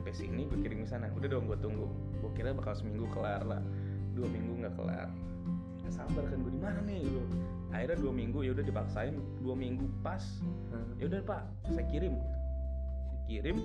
sampai 0.00 0.16
sini 0.16 0.48
gue 0.48 0.58
kirim 0.64 0.80
ke 0.82 0.88
sana. 0.88 1.12
Udah 1.12 1.28
dong 1.28 1.44
gue 1.44 1.60
tunggu. 1.60 1.84
Gue 2.24 2.32
kira 2.32 2.56
bakal 2.56 2.72
seminggu 2.72 3.04
kelar 3.12 3.44
lah. 3.44 3.60
Dua 4.16 4.24
minggu 4.24 4.64
nggak 4.64 4.74
kelar. 4.80 5.12
Gak 5.84 5.92
sabar 5.92 6.24
kan 6.24 6.40
gue 6.40 6.52
di 6.56 6.60
mana 6.60 6.80
nih? 6.88 7.04
Gitu 7.04 7.22
akhirnya 7.70 8.02
dua 8.02 8.12
minggu 8.12 8.38
ya 8.42 8.50
udah 8.56 8.64
dipaksain. 8.66 9.14
Dua 9.44 9.54
minggu 9.54 9.86
pas. 10.02 10.22
Hmm. 10.72 10.96
ya 10.98 11.04
udah 11.06 11.20
pak. 11.22 11.42
Saya 11.70 11.86
kirim. 11.92 12.14
Kirim. 13.28 13.56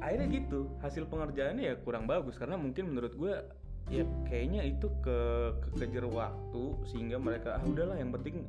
Akhirnya 0.00 0.26
gitu. 0.32 0.60
Hasil 0.82 1.06
pengerjaannya 1.06 1.64
ya 1.70 1.74
kurang 1.80 2.08
bagus 2.08 2.40
karena 2.40 2.56
mungkin 2.58 2.90
menurut 2.90 3.14
gue 3.14 3.34
ya 3.88 4.04
kayaknya 4.28 4.64
itu 4.64 4.86
ke 5.02 5.18
kekejar 5.66 6.06
waktu 6.06 6.64
sehingga 6.86 7.18
mereka 7.18 7.58
ah 7.58 7.64
udahlah 7.64 7.98
yang 7.98 8.14
penting 8.14 8.46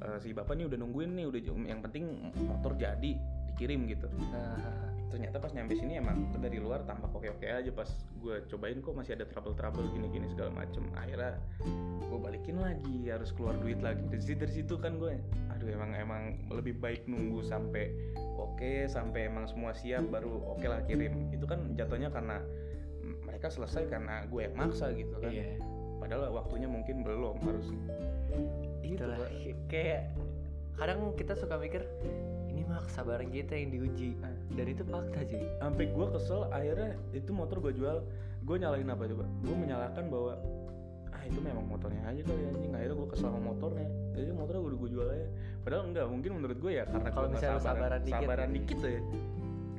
eh, 0.00 0.18
si 0.22 0.30
bapak 0.30 0.54
nih 0.54 0.70
udah 0.70 0.78
nungguin 0.78 1.18
nih 1.18 1.26
udah 1.26 1.40
yang 1.66 1.80
penting 1.82 2.30
motor 2.46 2.76
jadi 2.78 3.18
dikirim 3.50 3.90
gitu. 3.90 4.06
Nah, 4.30 4.93
ternyata 5.14 5.38
pas 5.38 5.54
nyampe 5.54 5.78
sini 5.78 6.02
emang 6.02 6.26
dari 6.42 6.58
luar 6.58 6.82
tampak 6.82 7.14
oke 7.14 7.38
oke 7.38 7.46
aja. 7.46 7.70
Pas 7.70 7.86
gue 8.18 8.42
cobain 8.50 8.74
kok 8.82 8.94
masih 8.98 9.14
ada 9.14 9.30
trouble 9.30 9.54
trouble 9.54 9.86
gini 9.94 10.10
gini 10.10 10.26
segala 10.26 10.50
macem. 10.50 10.82
Akhirnya 10.98 11.38
gue 12.02 12.18
balikin 12.18 12.58
lagi 12.58 13.06
harus 13.06 13.30
keluar 13.30 13.54
duit 13.62 13.78
lagi. 13.78 14.02
Dari 14.10 14.18
situ 14.18 14.38
dari 14.42 14.52
situ 14.58 14.74
kan 14.74 14.98
gue 14.98 15.14
aduh 15.54 15.70
emang 15.70 15.94
emang 15.94 16.22
lebih 16.50 16.74
baik 16.82 17.06
nunggu 17.06 17.46
sampai 17.46 17.94
oke 18.34 18.90
sampai 18.90 19.30
emang 19.30 19.46
semua 19.46 19.70
siap 19.70 20.02
baru 20.10 20.42
oke 20.50 20.66
lah 20.66 20.82
kirim. 20.90 21.30
Itu 21.30 21.46
kan 21.46 21.78
jatuhnya 21.78 22.10
karena 22.10 22.42
mereka 23.22 23.46
selesai 23.54 23.86
karena 23.86 24.26
gue 24.26 24.50
yang 24.50 24.58
maksa 24.58 24.90
gitu 24.98 25.14
kan. 25.22 25.30
Iya. 25.30 25.62
Padahal 26.02 26.34
waktunya 26.34 26.66
mungkin 26.66 27.06
belum 27.06 27.38
harus 27.46 27.70
Gitu, 28.84 29.00
itulah 29.00 29.16
Pak. 29.16 29.30
kayak 29.72 30.02
kadang 30.76 31.14
kita 31.16 31.32
suka 31.38 31.56
mikir 31.56 31.82
mah 32.74 32.82
kesabaran 32.84 33.28
kita 33.30 33.52
yang 33.54 33.70
diuji. 33.70 34.18
Ah. 34.20 34.34
dan 34.58 34.66
itu 34.66 34.82
fakta 34.82 35.20
cuy. 35.22 35.44
Sampai 35.62 35.84
gue 35.94 36.06
kesel 36.18 36.40
akhirnya 36.50 36.90
itu 37.14 37.30
motor 37.30 37.56
gue 37.62 37.72
jual. 37.78 37.96
Gue 38.44 38.56
nyalahin 38.60 38.88
apa 38.90 39.02
coba? 39.08 39.24
Gue 39.46 39.56
menyalahkan 39.56 40.04
bahwa 40.10 40.32
ah 41.14 41.22
itu 41.22 41.38
memang 41.38 41.64
motornya 41.64 42.02
aja 42.04 42.20
kali 42.26 42.42
anjing. 42.50 42.72
Akhirnya 42.74 42.96
gue 42.98 43.08
kesel 43.14 43.28
sama 43.30 43.40
motornya. 43.40 43.88
Jadi 44.18 44.30
motornya 44.34 44.62
udah 44.66 44.78
gue 44.82 44.90
jual 44.90 45.08
aja. 45.08 45.28
Padahal 45.62 45.82
enggak 45.88 46.06
mungkin 46.10 46.30
menurut 46.42 46.58
gue 46.58 46.72
ya 46.74 46.84
karena 46.90 47.08
Kalau 47.14 47.28
misalnya 47.30 47.56
lu 47.56 47.62
sabaran 47.62 48.00
dikit. 48.02 48.20
sabaran 48.20 48.50
dikit 48.50 48.78
ya 48.82 49.00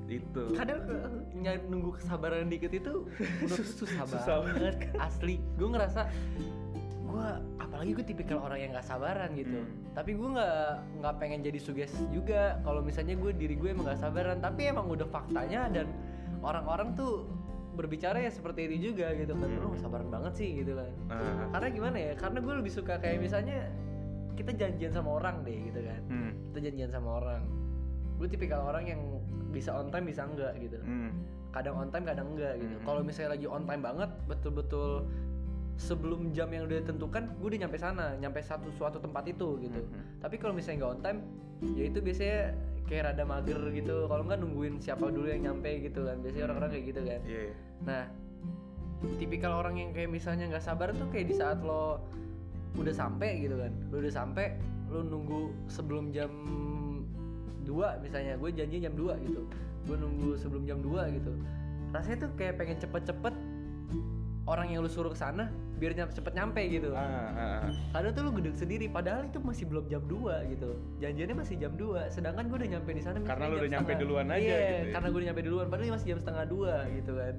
itu. 0.06 0.44
Kadang 0.54 0.80
eh, 0.86 1.10
nyari 1.42 1.60
nunggu 1.66 1.90
kesabaran 1.98 2.48
dikit 2.50 2.72
itu 2.74 2.94
menurut 3.42 3.68
susah, 3.68 4.06
Susah 4.06 4.38
banget 4.46 4.76
asli. 5.02 5.42
Gue 5.58 5.70
ngerasa 5.74 6.02
gue 7.16 7.30
apalagi 7.64 7.92
gue 7.96 8.06
tipikal 8.06 8.44
orang 8.44 8.60
yang 8.60 8.72
gak 8.76 8.88
sabaran 8.88 9.32
gitu. 9.40 9.64
Hmm. 9.64 9.96
tapi 9.96 10.12
gue 10.12 10.28
nggak 10.28 11.00
nggak 11.00 11.16
pengen 11.24 11.40
jadi 11.40 11.60
suges 11.64 11.96
juga. 12.12 12.60
Kalau 12.68 12.84
misalnya 12.84 13.16
gue 13.16 13.32
diri 13.32 13.56
gue 13.56 13.72
emang 13.72 13.88
gak 13.88 14.04
sabaran. 14.04 14.44
Tapi 14.44 14.68
emang 14.68 14.92
udah 14.92 15.08
faktanya 15.08 15.72
dan 15.72 15.88
orang-orang 16.44 16.92
tuh 17.00 17.24
berbicara 17.76 18.20
ya 18.24 18.32
seperti 18.32 18.68
ini 18.68 18.78
juga 18.80 19.12
gitu 19.16 19.32
kan. 19.36 19.48
Hmm. 19.48 19.64
lu 19.64 19.76
sabaran 19.80 20.12
banget 20.12 20.34
sih 20.36 20.50
gitu 20.60 20.76
kan. 20.76 20.92
Nah, 21.12 21.48
karena 21.56 21.68
gimana 21.72 21.98
ya? 22.00 22.14
Karena 22.20 22.40
gue 22.44 22.54
lebih 22.60 22.72
suka 22.72 23.00
kayak 23.00 23.24
misalnya 23.24 23.72
kita 24.36 24.52
janjian 24.52 24.92
sama 24.92 25.16
orang 25.16 25.48
deh 25.48 25.56
gitu 25.72 25.80
kan. 25.80 26.02
Hmm, 26.12 26.32
kita 26.52 26.60
janjian 26.72 26.92
sama 26.92 27.24
orang. 27.24 27.44
Gue 28.20 28.28
tipikal 28.28 28.68
orang 28.68 28.84
yang 28.88 29.02
bisa 29.56 29.72
on 29.72 29.88
time 29.88 30.08
bisa 30.12 30.28
enggak 30.28 30.52
gitu. 30.60 30.76
Hmm, 30.84 31.12
kadang 31.56 31.80
on 31.80 31.88
time 31.88 32.04
kadang 32.04 32.36
enggak 32.36 32.60
gitu. 32.60 32.76
Mhm. 32.76 32.84
kalau 32.84 33.00
misalnya 33.00 33.40
lagi 33.40 33.48
on 33.48 33.64
time 33.64 33.84
banget 33.84 34.12
betul-betul 34.28 35.08
sebelum 35.76 36.32
jam 36.32 36.48
yang 36.56 36.66
udah 36.66 36.80
ditentukan 36.84 37.36
gue 37.36 37.48
udah 37.52 37.60
nyampe 37.68 37.78
sana 37.78 38.16
nyampe 38.16 38.40
satu 38.40 38.72
suatu 38.80 38.98
tempat 39.04 39.28
itu 39.28 39.60
gitu. 39.60 39.82
Mhm. 39.84 40.24
tapi 40.24 40.40
kalau 40.40 40.56
misalnya 40.56 40.88
nggak 40.88 40.94
on 40.96 41.02
time 41.04 41.20
ya 41.76 41.84
itu 41.92 42.00
biasanya 42.00 42.40
kayak 42.86 43.04
rada 43.12 43.24
mager 43.26 43.60
gitu. 43.74 44.06
Kalau 44.06 44.24
nggak 44.26 44.40
nungguin 44.40 44.78
siapa 44.78 45.10
dulu 45.10 45.28
yang 45.28 45.52
nyampe 45.52 45.82
gitu 45.82 46.06
kan. 46.06 46.22
Biasanya 46.22 46.44
orang-orang 46.50 46.72
kayak 46.78 46.86
gitu 46.86 47.02
kan. 47.02 47.22
Iya. 47.26 47.42
iya. 47.50 47.54
nah 47.84 48.04
tipikal 49.22 49.52
orang 49.62 49.76
yang 49.78 49.90
kayak 49.92 50.10
misalnya 50.10 50.50
nggak 50.50 50.64
sabar 50.64 50.90
tuh 50.96 51.06
kayak 51.12 51.30
di 51.30 51.36
saat 51.36 51.60
lo 51.66 52.02
udah 52.78 52.94
sampai 52.94 53.42
gitu 53.42 53.58
kan. 53.58 53.74
Lo 53.90 53.96
udah 54.00 54.14
sampai 54.14 54.56
lo 54.94 55.02
nunggu 55.02 55.42
sebelum 55.66 56.14
jam 56.14 56.30
2 57.66 58.06
misalnya. 58.06 58.38
Gue 58.38 58.54
janji 58.54 58.78
jam 58.78 58.94
2 58.94 59.18
gitu. 59.26 59.42
Gue 59.90 59.98
nunggu 59.98 60.38
sebelum 60.38 60.64
jam 60.70 60.80
2 60.86 61.18
gitu. 61.18 61.34
Rasanya 61.90 62.30
tuh 62.30 62.32
kayak 62.38 62.62
pengen 62.62 62.78
cepet-cepet 62.78 63.36
orang 64.46 64.70
yang 64.70 64.80
lu 64.80 64.88
suruh 64.88 65.10
ke 65.10 65.18
sana 65.18 65.50
biar 65.76 65.92
nyampe 65.92 66.14
cepet 66.14 66.34
nyampe 66.34 66.62
gitu 66.64 66.94
Ah, 66.94 67.02
ah, 67.02 67.30
ah. 67.60 67.62
kadang 67.92 68.14
tuh 68.14 68.24
lu 68.24 68.32
gedek 68.34 68.56
sendiri 68.56 68.86
padahal 68.88 69.26
itu 69.26 69.38
masih 69.40 69.66
belum 69.66 69.86
jam 69.86 70.02
2 70.02 70.16
gitu 70.50 70.70
janjiannya 71.00 71.36
masih 71.36 71.56
jam 71.58 71.74
2 71.74 72.08
sedangkan 72.10 72.46
gue 72.46 72.58
udah 72.58 72.70
nyampe 72.72 72.90
di 72.90 73.02
sana 73.02 73.18
Karena 73.20 73.46
lu 73.46 73.56
udah 73.58 73.70
nyampe 73.70 73.90
setengah- 73.90 74.02
duluan 74.02 74.28
aja 74.30 74.40
iya, 74.40 74.56
gitu 74.56 74.86
ya. 74.88 74.94
karena 74.94 75.08
gue 75.08 75.18
udah 75.18 75.28
nyampe 75.28 75.44
duluan 75.44 75.66
padahal 75.68 75.92
masih 75.92 76.08
jam 76.08 76.20
setengah 76.20 76.46
dua 76.46 76.74
gitu 76.92 77.12
kan 77.14 77.36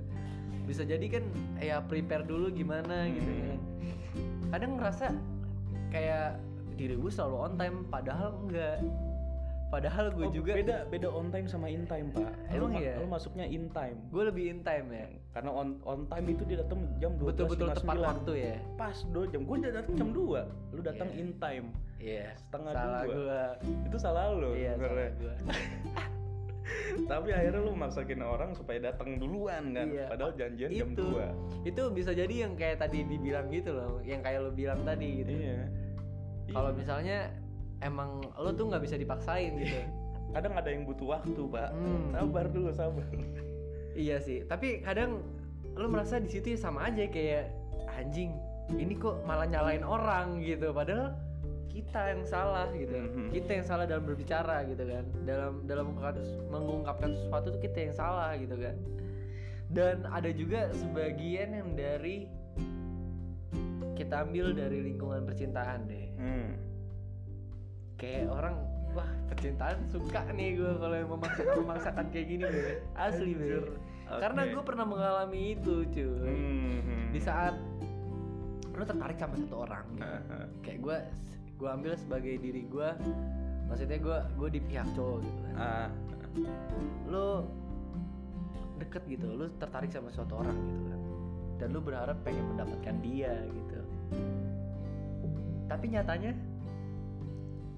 bisa 0.67 0.83
jadi 0.83 1.07
kan 1.09 1.25
ya 1.59 1.77
prepare 1.81 2.25
dulu 2.25 2.47
gimana 2.51 2.97
gitu 3.09 3.25
Hmm. 3.25 3.39
ya 3.39 3.47
kan 3.47 3.61
kadang 4.49 4.71
ngerasa 4.77 5.07
kayak 5.89 6.29
diri 6.75 6.95
gue 6.95 7.09
selalu 7.09 7.37
on 7.41 7.53
time 7.55 7.77
padahal 7.87 8.35
enggak 8.43 8.83
padahal 9.67 10.15
gue 10.15 10.27
Oh, 10.27 10.33
juga 10.33 10.55
beda 10.55 10.87
beda 10.87 11.09
on 11.09 11.27
time 11.29 11.47
sama 11.47 11.67
in 11.67 11.83
time 11.85 12.09
pak. 12.11 12.31
Emang 12.49 12.71
lu, 12.71 12.79
iya? 12.79 12.95
lu 12.97 13.07
masuknya 13.07 13.45
in 13.45 13.67
time. 13.71 13.99
Gue 14.09 14.23
lebih 14.25 14.45
in 14.49 14.61
time 14.63 14.87
ya. 14.89 15.07
Karena 15.33 15.51
on 15.51 15.83
on 15.83 16.07
time 16.07 16.27
itu 16.29 16.43
dia 16.45 16.63
datang 16.63 16.87
jam 16.97 17.13
12 17.15 17.35
betul-betul 17.35 17.69
tepat 17.73 17.97
waktu 17.99 18.33
ya. 18.37 18.55
Pas 18.75 18.97
dua 19.11 19.25
jam 19.27 19.43
gue 19.43 19.57
udah 19.59 19.73
datang 19.75 19.95
jam 19.95 20.09
2 20.11 20.75
lu 20.75 20.81
datang 20.81 21.09
Iya. 21.09 21.19
in 21.19 21.29
time. 21.37 21.67
Iya 21.97 22.27
Setengah 22.37 22.73
salah 22.73 23.03
dua. 23.03 23.41
itu 23.89 23.97
salah 23.97 24.25
lu 24.31 24.51
iya 24.53 24.73
salah 24.77 25.09
gue 25.17 25.35
tapi 27.07 27.31
akhirnya 27.31 27.63
lu 27.63 27.73
maksakin 27.73 28.21
orang 28.21 28.51
supaya 28.53 28.79
datang 28.83 29.17
duluan 29.17 29.71
kan? 29.71 29.87
Iya. 29.87 30.11
padahal 30.11 30.33
janjian 30.35 30.71
jam 30.73 30.91
2 30.93 31.65
itu 31.65 31.83
bisa 31.91 32.11
jadi 32.11 32.35
yang 32.45 32.53
kayak 32.55 32.79
tadi 32.79 33.03
dibilang 33.03 33.47
gitu 33.49 33.71
loh 33.71 34.03
yang 34.03 34.19
kayak 34.21 34.43
lo 34.43 34.51
bilang 34.51 34.83
tadi 34.83 35.23
gitu. 35.23 35.31
Iya. 35.33 35.61
Kalau 36.47 36.71
misalnya 36.71 37.31
emang 37.81 38.25
lo 38.37 38.51
tuh 38.53 38.69
nggak 38.69 38.83
bisa 38.85 38.97
dipaksain 38.97 39.53
gitu. 39.59 39.81
Kadang 40.33 40.53
ada 40.53 40.69
yang 40.69 40.85
butuh 40.85 41.17
waktu 41.17 41.43
pak. 41.49 41.71
Hmm. 41.73 42.13
sabar 42.13 42.47
dulu 42.49 42.71
sabar. 42.73 43.09
Iya 43.97 44.21
sih 44.21 44.45
tapi 44.45 44.85
kadang 44.85 45.25
lo 45.73 45.89
merasa 45.89 46.21
di 46.21 46.29
situ 46.29 46.53
ya 46.53 46.59
sama 46.61 46.89
aja 46.89 47.09
kayak 47.09 47.49
anjing 47.97 48.33
ini 48.77 48.99
kok 48.99 49.25
malah 49.25 49.49
nyalain 49.49 49.81
orang 49.87 50.45
gitu. 50.45 50.73
Padahal 50.77 51.17
kita 51.73 52.17
yang 52.17 52.25
salah 52.25 52.69
gitu. 52.73 52.97
Mhm. 52.97 53.29
kita 53.37 53.51
yang 53.61 53.67
salah 53.69 53.85
dalam 53.85 54.05
berbicara 54.05 54.65
gitu 54.69 54.85
kan. 54.85 55.05
Dalam 55.29 55.65
dalam 55.69 55.93
mengungkapkan- 55.93 56.49
mengungkapkan 56.49 57.11
sesuatu 57.13 57.53
tuh 57.53 57.61
kita 57.61 57.79
yang 57.89 57.95
salah 57.97 58.33
gitu 58.37 58.57
kan. 58.57 58.77
Dan 59.67 60.07
ada 60.09 60.31
juga 60.33 60.73
sebagian 60.73 61.53
yang 61.53 61.69
dari 61.77 62.29
kita 63.97 64.29
ambil 64.29 64.53
dari 64.53 64.93
lingkungan 64.93 65.25
percintaan 65.25 65.89
deh. 65.89 66.07
Hmm. 66.21 66.51
Kayak 67.97 68.29
orang 68.29 68.55
wah 68.93 69.09
percintaan 69.29 69.77
suka 69.89 70.25
nih 70.33 70.57
gue 70.57 70.73
kalau 70.77 70.95
yang 70.97 71.11
memaksakan 71.11 71.57
memaksakan 71.61 72.05
kayak 72.09 72.27
gini 72.29 72.43
gue 72.45 72.75
asli 72.95 73.33
Anjir. 73.33 73.65
gue 73.67 74.19
karena 74.21 74.41
gue 74.47 74.63
pernah 74.63 74.87
mengalami 74.87 75.43
itu 75.53 75.75
cuy 75.91 76.05
Hmm, 76.33 76.79
hmm. 76.81 77.07
di 77.13 77.21
saat 77.21 77.55
lo 78.71 78.85
tertarik 78.85 79.17
sama 79.17 79.41
satu 79.41 79.57
orang 79.65 79.85
gitu. 79.97 80.05
Ah, 80.05 80.21
ah. 80.31 80.47
kayak 80.61 80.79
gue 80.81 80.97
gue 81.57 81.69
ambil 81.69 81.93
sebagai 81.97 82.35
diri 82.37 82.63
gue 82.69 82.89
maksudnya 83.67 83.99
gue 83.99 84.19
gue 84.37 84.49
di 84.53 84.61
pihak 84.61 84.89
cowok 84.93 85.19
gitu 85.21 85.41
kan 85.43 85.55
Ah, 85.57 85.89
lo 87.09 87.49
deket 88.77 89.03
gitu 89.09 89.33
lo 89.33 89.49
tertarik 89.57 89.89
sama 89.89 90.13
suatu 90.13 90.37
orang 90.37 90.53
gitu 90.53 90.81
kan 90.87 91.01
dan 91.57 91.69
lo 91.73 91.81
berharap 91.81 92.21
pengen 92.21 92.45
mendapatkan 92.53 92.97
dia 93.01 93.33
gitu 93.49 93.81
tapi 95.67 95.85
nyatanya 95.91 96.31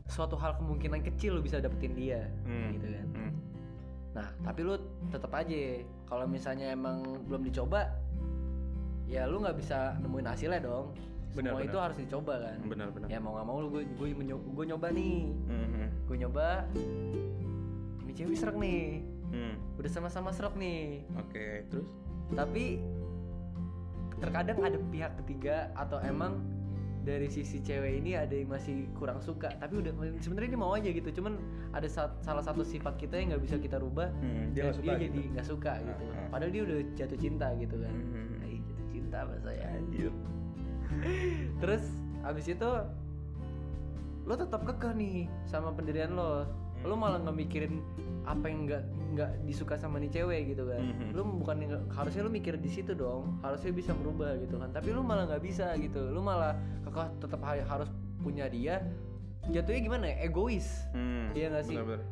suatu 0.09 0.35
hal 0.41 0.57
kemungkinan 0.57 1.05
kecil 1.05 1.37
lo 1.37 1.41
bisa 1.45 1.61
dapetin 1.61 1.93
dia 1.93 2.25
hmm. 2.49 2.69
gitu 2.75 2.87
kan. 2.89 3.07
Hmm. 3.13 3.33
nah 4.17 4.27
tapi 4.43 4.61
lu 4.65 4.75
tetap 5.13 5.31
aja 5.37 5.85
kalau 6.09 6.25
misalnya 6.25 6.73
emang 6.73 7.05
belum 7.29 7.45
dicoba 7.45 7.93
ya 9.09 9.25
lu 9.25 9.41
nggak 9.41 9.57
bisa 9.57 9.97
nemuin 10.05 10.29
hasilnya 10.29 10.61
dong. 10.61 10.93
Benar, 11.37 11.53
semua 11.53 11.61
benar. 11.61 11.69
itu 11.69 11.79
harus 11.81 11.97
dicoba 12.01 12.35
kan. 12.41 12.59
Benar 12.65 12.89
benar. 12.93 13.09
Ya 13.09 13.19
mau 13.21 13.37
nggak 13.37 13.47
mau 13.49 13.57
lu 13.61 13.69
gue 13.73 13.83
gue 13.85 14.09
gue 14.33 14.65
nyoba 14.69 14.89
nih. 14.93 15.19
Hmm, 15.49 15.89
gue 16.09 16.17
nyoba. 16.21 16.49
Ini 18.05 18.13
cewek 18.17 18.37
serak 18.37 18.57
nih. 18.57 19.05
Hmm. 19.29 19.61
udah 19.77 19.91
sama-sama 19.93 20.33
serak 20.33 20.57
nih. 20.57 21.05
Oke 21.21 21.69
terus? 21.69 21.89
Tapi 22.33 22.81
terkadang 24.19 24.59
ada 24.65 24.79
pihak 24.89 25.13
ketiga 25.25 25.69
atau 25.77 26.01
emang 26.01 26.41
dari 26.99 27.27
sisi 27.27 27.59
cewek 27.59 27.99
ini 27.99 28.13
ada 28.13 28.31
yang 28.31 28.49
masih 28.49 28.87
kurang 28.93 29.19
suka 29.19 29.49
tapi 29.57 29.79
udah 29.79 29.91
sebenarnya 30.19 30.51
dia 30.53 30.61
mau 30.61 30.73
aja 30.73 30.89
gitu 30.89 31.09
cuman 31.15 31.39
ada 31.71 31.87
sa- 31.87 32.13
salah 32.21 32.41
satu 32.41 32.61
sifat 32.63 32.97
kita 32.97 33.17
yang 33.17 33.33
nggak 33.33 33.45
bisa 33.45 33.57
kita 33.57 33.77
rubah 33.77 34.11
Hmm, 34.19 34.53
dia 34.53 34.69
dia, 34.71 34.95
gitu. 34.97 35.07
jadi 35.07 35.21
nggak 35.33 35.47
suka 35.47 35.73
gitu 35.79 36.05
ah. 36.09 36.29
padahal 36.29 36.51
dia 36.51 36.63
udah 36.65 36.79
jatuh 36.95 37.17
cinta 37.17 37.47
gitu 37.55 37.77
kan 37.77 37.95
Hmm. 37.95 38.41
Ay, 38.41 38.61
jatuh 38.61 38.87
cinta 38.91 39.19
bahasa 39.25 39.51
ya 39.51 39.67
anjir 39.71 40.11
terus 41.59 41.85
abis 42.23 42.47
itu 42.49 42.71
lo 44.25 44.35
tetap 44.35 44.61
kekeh 44.63 44.93
nih 44.93 45.17
sama 45.45 45.73
pendirian 45.73 46.13
lo 46.13 46.45
lo 46.83 46.95
malah 46.95 47.19
nggak 47.19 47.37
mikirin 47.37 47.83
apa 48.23 48.45
yang 48.45 48.61
nggak 48.65 48.83
nggak 49.09 49.31
disuka 49.43 49.75
sama 49.75 49.97
nih 49.97 50.13
cewek 50.13 50.53
gitu 50.53 50.63
kan 50.65 50.79
Mhm. 50.79 51.11
lo 51.11 51.23
bukan 51.25 51.57
harusnya 51.91 52.23
lo 52.23 52.31
mikir 52.31 52.55
di 52.55 52.69
situ 52.69 52.93
dong 52.93 53.41
harusnya 53.41 53.73
bisa 53.73 53.91
merubah 53.93 54.37
gitu 54.37 54.57
kan 54.57 54.69
tapi 54.69 54.93
lo 54.93 55.01
malah 55.01 55.25
nggak 55.27 55.41
bisa 55.41 55.73
gitu 55.77 55.99
lo 56.07 56.21
malah 56.21 56.53
kekeh 56.85 57.09
tetap 57.19 57.41
ha- 57.43 57.65
harus 57.67 57.89
punya 58.19 58.47
dia 58.47 58.85
jatuhnya 59.49 59.81
gimana 59.81 60.05
ya 60.07 60.17
egois 60.23 60.69
Hmm. 60.93 61.33
Iya 61.33 61.47
nggak 61.51 61.65
sih? 61.65 61.77
benar-benar. 61.77 62.05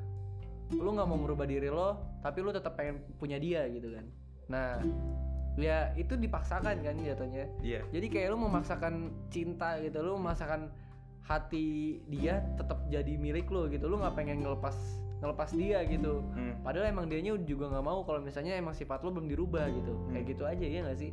lu 0.73 0.89
nggak 0.91 1.07
mau 1.07 1.15
merubah 1.17 1.45
diri 1.45 1.69
lo 1.69 1.95
tapi 2.19 2.39
lu 2.41 2.51
tetap 2.51 2.75
pengen 2.75 2.99
punya 3.15 3.37
dia 3.37 3.69
gitu 3.69 3.93
kan 3.93 4.03
nah 4.49 4.81
ya 5.55 5.95
itu 5.95 6.13
dipaksakan 6.15 6.81
kan 6.81 6.95
jatuhnya 6.97 7.47
iya 7.61 7.81
jadi 7.89 8.07
kayak 8.09 8.29
lu 8.31 8.39
memaksakan 8.41 8.95
cinta 9.29 9.79
gitu 9.79 10.01
lu 10.01 10.17
memaksakan 10.17 10.69
hati 11.27 11.99
dia 12.07 12.39
tetap 12.55 12.87
jadi 12.87 13.19
milik 13.19 13.51
lu 13.51 13.67
gitu. 13.67 13.87
Lu 13.87 13.99
nggak 13.99 14.15
pengen 14.15 14.41
ngelepas 14.41 14.75
ngelepas 15.17 15.49
dia 15.57 15.81
gitu. 15.89 16.21
Hmm. 16.37 16.61
padahal 16.61 16.93
emang 16.93 17.09
dianya 17.09 17.33
juga 17.41 17.73
nggak 17.73 17.85
mau 17.85 18.05
kalau 18.05 18.21
misalnya 18.21 18.53
emang 18.53 18.77
sifat 18.77 19.01
lu 19.01 19.11
belum 19.11 19.27
dirubah 19.27 19.65
gitu. 19.69 19.93
Kayak 20.13 20.23
Hmm. 20.23 20.31
gitu 20.31 20.43
aja 20.45 20.67
ya 20.67 20.81
nggak 20.85 20.99
sih? 20.99 21.11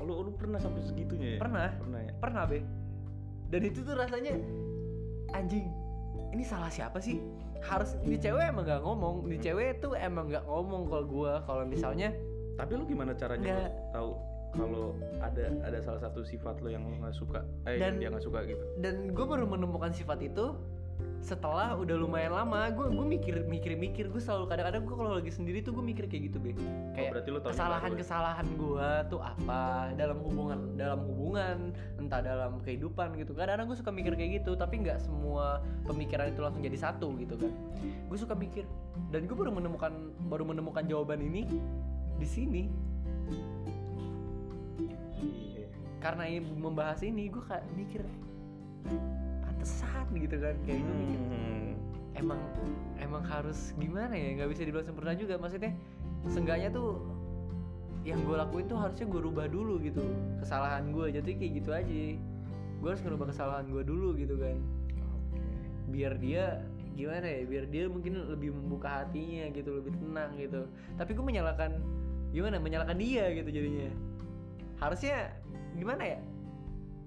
Lu 0.00 0.22
lu 0.22 0.30
pernah 0.32 0.62
sampai 0.62 0.80
segitunya 0.86 1.36
ya? 1.36 1.38
Pernah. 1.42 1.68
Pernah 1.74 2.00
ya? 2.00 2.12
Pernah 2.16 2.42
be. 2.46 2.58
Dan 3.50 3.60
itu 3.62 3.82
tuh 3.82 3.94
rasanya 3.94 4.38
anjing 5.32 5.66
ini 6.30 6.44
salah 6.46 6.70
siapa 6.70 7.02
sih? 7.02 7.18
Harus 7.66 7.98
ini 8.06 8.14
cewek 8.14 8.46
emang 8.46 8.62
nggak 8.62 8.82
ngomong. 8.84 9.26
Ini 9.26 9.36
Hmm. 9.36 9.44
cewek 9.44 9.68
tuh 9.82 9.92
emang 9.98 10.30
nggak 10.30 10.44
ngomong 10.46 10.86
kalau 10.86 11.04
gua 11.04 11.32
kalau 11.42 11.66
misalnya 11.66 12.14
tapi 12.54 12.72
lu 12.72 12.86
gimana 12.86 13.12
caranya 13.12 13.68
tahu 13.90 14.14
kalau 14.56 14.96
ada 15.20 15.44
ada 15.62 15.78
salah 15.78 16.00
satu 16.00 16.20
sifat 16.20 16.58
lo 16.58 16.68
yang 16.68 16.82
lo 16.82 16.96
nggak 16.98 17.12
suka 17.12 17.44
eh 17.64 17.76
yang 17.76 17.94
Dan- 17.94 17.98
dia 18.00 18.08
nggak 18.10 18.24
suka 18.24 18.40
gitu. 18.42 18.64
dan 18.80 19.12
gue 19.12 19.24
baru 19.24 19.44
menemukan 19.44 19.92
sifat 19.92 20.20
itu 20.20 20.56
setelah 21.20 21.74
udah 21.74 21.92
lumayan 21.98 22.32
lama. 22.32 22.70
Gue 22.70 22.86
gue 22.86 23.02
mikir 23.04 23.34
mikir 23.44 23.74
mikir 23.74 24.06
gue 24.08 24.22
selalu 24.22 24.46
kadang-kadang 24.46 24.86
gue 24.86 24.94
kalau 24.94 25.12
lagi 25.12 25.28
sendiri 25.28 25.58
tuh 25.58 25.74
gue 25.74 25.82
mikir 25.82 26.06
kayak 26.06 26.30
gitu 26.30 26.38
be. 26.38 26.54
Kayak 26.94 27.10
Oh, 27.10 27.12
berarti 27.12 27.28
lu 27.28 27.38
taunya 27.42 27.52
kesalahan 27.52 27.90
ya? 27.90 27.98
kesalahan 27.98 28.46
gue 28.54 28.88
tuh 29.10 29.20
apa? 29.20 29.62
Dalam 29.92 30.18
hubungan 30.22 30.58
dalam 30.72 31.00
hubungan 31.04 31.56
entah 31.98 32.22
dalam 32.22 32.62
kehidupan 32.62 33.18
gitu. 33.18 33.34
Kadang-kadang 33.34 33.66
gue 33.66 33.76
suka 33.76 33.90
mikir 33.90 34.12
kayak 34.14 34.30
gitu 34.40 34.54
tapi 34.54 34.74
nggak 34.80 35.02
semua 35.02 35.60
pemikiran 35.84 36.30
itu 36.30 36.40
langsung 36.40 36.62
jadi 36.62 36.78
satu 36.78 37.12
gitu 37.18 37.34
kan. 37.36 37.52
Gue 38.06 38.16
suka 38.16 38.32
mikir 38.32 38.62
dan 39.10 39.26
gue 39.26 39.36
baru 39.36 39.50
menemukan 39.50 39.92
baru 40.30 40.46
menemukan 40.46 40.86
jawaban 40.86 41.20
ini 41.20 41.44
di 42.16 42.24
sini 42.24 42.62
iya. 45.22 45.66
Karena 46.00 46.28
ini 46.28 46.40
membahas 46.44 47.00
ini 47.02 47.32
gue 47.32 47.42
kayak 47.44 47.64
mikir 47.74 48.02
pantesan 49.42 50.06
gitu 50.14 50.36
kan 50.38 50.54
kayak 50.64 50.80
gue 50.84 50.94
mikir. 50.94 51.20
Hmm. 51.20 51.72
emang 52.16 52.40
emang 52.96 53.22
harus 53.28 53.76
gimana 53.76 54.16
ya? 54.16 54.40
Nggak 54.40 54.48
bisa 54.56 54.62
dibilang 54.64 54.86
sempurna 54.88 55.12
juga 55.12 55.36
maksudnya 55.36 55.72
seenggaknya 56.32 56.72
tuh 56.72 57.04
yang 58.06 58.22
gue 58.22 58.36
lakuin 58.38 58.70
tuh 58.70 58.78
harusnya 58.78 59.06
gue 59.10 59.20
rubah 59.20 59.46
dulu 59.50 59.82
gitu 59.82 60.00
kesalahan 60.40 60.94
gue 60.94 61.12
jadi 61.12 61.30
kayak 61.36 61.52
gitu 61.60 61.70
aja. 61.74 62.02
Gue 62.80 62.88
harus 62.92 63.02
ngerubah 63.04 63.32
kesalahan 63.34 63.66
gue 63.68 63.82
dulu 63.84 64.16
gitu 64.16 64.40
kan. 64.40 64.56
Biar 65.92 66.16
dia 66.16 66.64
gimana 66.96 67.28
ya 67.28 67.44
biar 67.44 67.64
dia 67.68 67.84
mungkin 67.92 68.24
lebih 68.24 68.56
membuka 68.56 69.04
hatinya 69.04 69.52
gitu 69.52 69.76
lebih 69.76 69.92
tenang 70.00 70.32
gitu. 70.40 70.64
Tapi 70.96 71.10
gue 71.12 71.24
menyalahkan 71.24 71.70
gimana? 72.32 72.56
Menyalahkan 72.56 72.96
dia 72.96 73.28
gitu 73.36 73.50
jadinya 73.52 73.92
harusnya 74.76 75.32
gimana 75.74 76.02
ya? 76.04 76.18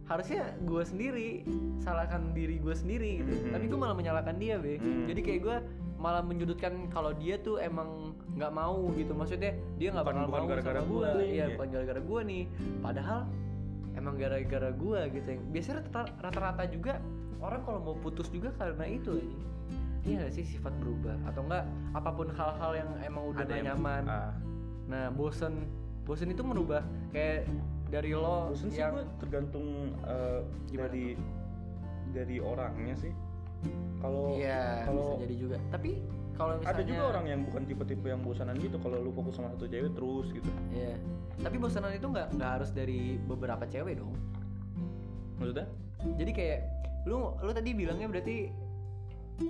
Harusnya 0.10 0.58
gue 0.65 0.82
sendiri 0.82 1.29
salahkan 1.77 2.34
diri 2.34 2.58
gue 2.58 2.73
sendiri 2.73 3.21
gitu. 3.21 3.34
Mhm. 3.45 3.53
tapi 3.53 3.65
gue 3.69 3.79
malah 3.79 3.93
menyalahkan 3.93 4.36
dia 4.41 4.58
be. 4.58 4.82
Hmm. 4.82 5.05
jadi 5.05 5.21
kayak 5.21 5.41
gue 5.45 5.58
malah 5.99 6.23
menyudutkan 6.23 6.88
kalau 6.89 7.12
dia 7.13 7.38
tuh 7.38 7.62
emang 7.62 8.17
nggak 8.34 8.49
mau 8.49 8.89
gitu. 8.97 9.13
Maksudnya 9.13 9.53
dia 9.77 9.93
nggak 9.93 10.05
bakal 10.05 10.25
bukan 10.25 10.41
mau 10.41 10.49
gara-gara 10.49 10.82
sama 10.82 10.89
gue 10.89 11.10
iya 11.21 11.29
iya. 11.29 11.45
bukan 11.53 11.67
gara-gara 11.69 12.01
gue 12.01 12.19
nih. 12.25 12.43
Padahal 12.82 13.19
emang 13.93 14.15
gara-gara 14.17 14.69
gue 14.73 14.99
gitu. 15.13 15.27
Yang 15.29 15.41
biasanya 15.53 15.75
rata- 15.86 16.13
rata-rata 16.25 16.63
juga 16.73 16.93
orang 17.39 17.62
kalau 17.63 17.79
mau 17.79 17.95
putus 17.95 18.27
juga 18.34 18.49
karena 18.58 18.84
itu 18.89 19.13
aja 19.15 19.39
iya 20.08 20.23
gak 20.25 20.32
sih 20.32 20.45
sifat 20.47 20.73
berubah? 20.79 21.15
Atau 21.27 21.43
enggak 21.45 21.67
apa 21.91 22.10
pun 22.15 22.27
hal-hal 22.32 22.71
yang 22.73 22.89
emang 23.03 23.23
udah 23.29 23.43
Ada 23.43 23.53
gak 23.53 23.65
nyaman. 23.67 24.03
ah, 24.08 24.32
nah 24.89 25.05
bosen 25.12 25.67
bosen 26.09 26.33
itu 26.33 26.41
merubah 26.41 26.81
kayak 27.13 27.45
dari 27.93 28.17
lo 28.17 28.49
bosen 28.49 28.73
sih 28.73 28.81
yang 28.81 28.97
gue 28.97 29.05
tergantung 29.21 29.93
eh, 30.09 30.41
Gimana? 30.73 30.89
dari 30.89 31.05
dari 32.09 32.37
orangnya 32.41 32.97
sih. 32.97 33.13
Kalau 34.01 34.33
iya 34.33 34.89
kalau 34.89 35.21
jadi 35.21 35.35
juga. 35.37 35.57
Tapi 35.69 36.01
kalau 36.33 36.57
misalnya 36.57 36.73
ada 36.73 36.83
juga 36.87 37.03
orang 37.13 37.25
yang 37.29 37.41
bukan 37.45 37.61
tipe-tipe 37.69 38.07
yang 38.09 38.23
bosanan 38.25 38.55
gitu 38.57 38.79
kalau 38.81 38.97
lu 39.03 39.11
fokus 39.13 39.37
sama 39.37 39.53
satu 39.53 39.69
cewek 39.69 39.93
terus 39.93 40.27
gitu. 40.33 40.49
Iya. 40.73 40.97
Tapi 41.45 41.55
bosanan 41.61 41.93
itu 41.93 42.07
nggak 42.09 42.27
nggak 42.39 42.51
harus 42.57 42.69
dari 42.73 43.21
beberapa 43.29 43.69
cewek 43.69 44.01
dong. 44.01 44.15
maksudnya? 45.37 45.69
Jadi 46.19 46.31
kayak 46.35 46.59
lu 47.07 47.37
lu 47.39 47.51
tadi 47.53 47.71
bilangnya 47.71 48.07
berarti 48.11 48.51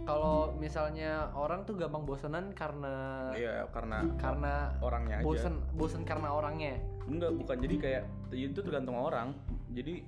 kalau 0.06 0.54
misalnya 0.58 1.34
orang 1.34 1.66
tuh 1.66 1.74
gampang 1.74 2.06
bosanan 2.06 2.54
karena 2.54 3.30
iya 3.34 3.66
karena 3.74 4.06
karena 4.22 4.54
orangnya 4.86 5.22
aja. 5.22 5.26
bosen 5.26 5.56
bosen 5.74 6.02
karena 6.06 6.30
orangnya. 6.30 6.78
enggak 7.10 7.34
bukan. 7.34 7.58
Jadi 7.58 7.76
kayak 7.82 8.04
itu 8.30 8.60
tergantung 8.62 8.98
orang. 9.02 9.34
Jadi 9.74 10.06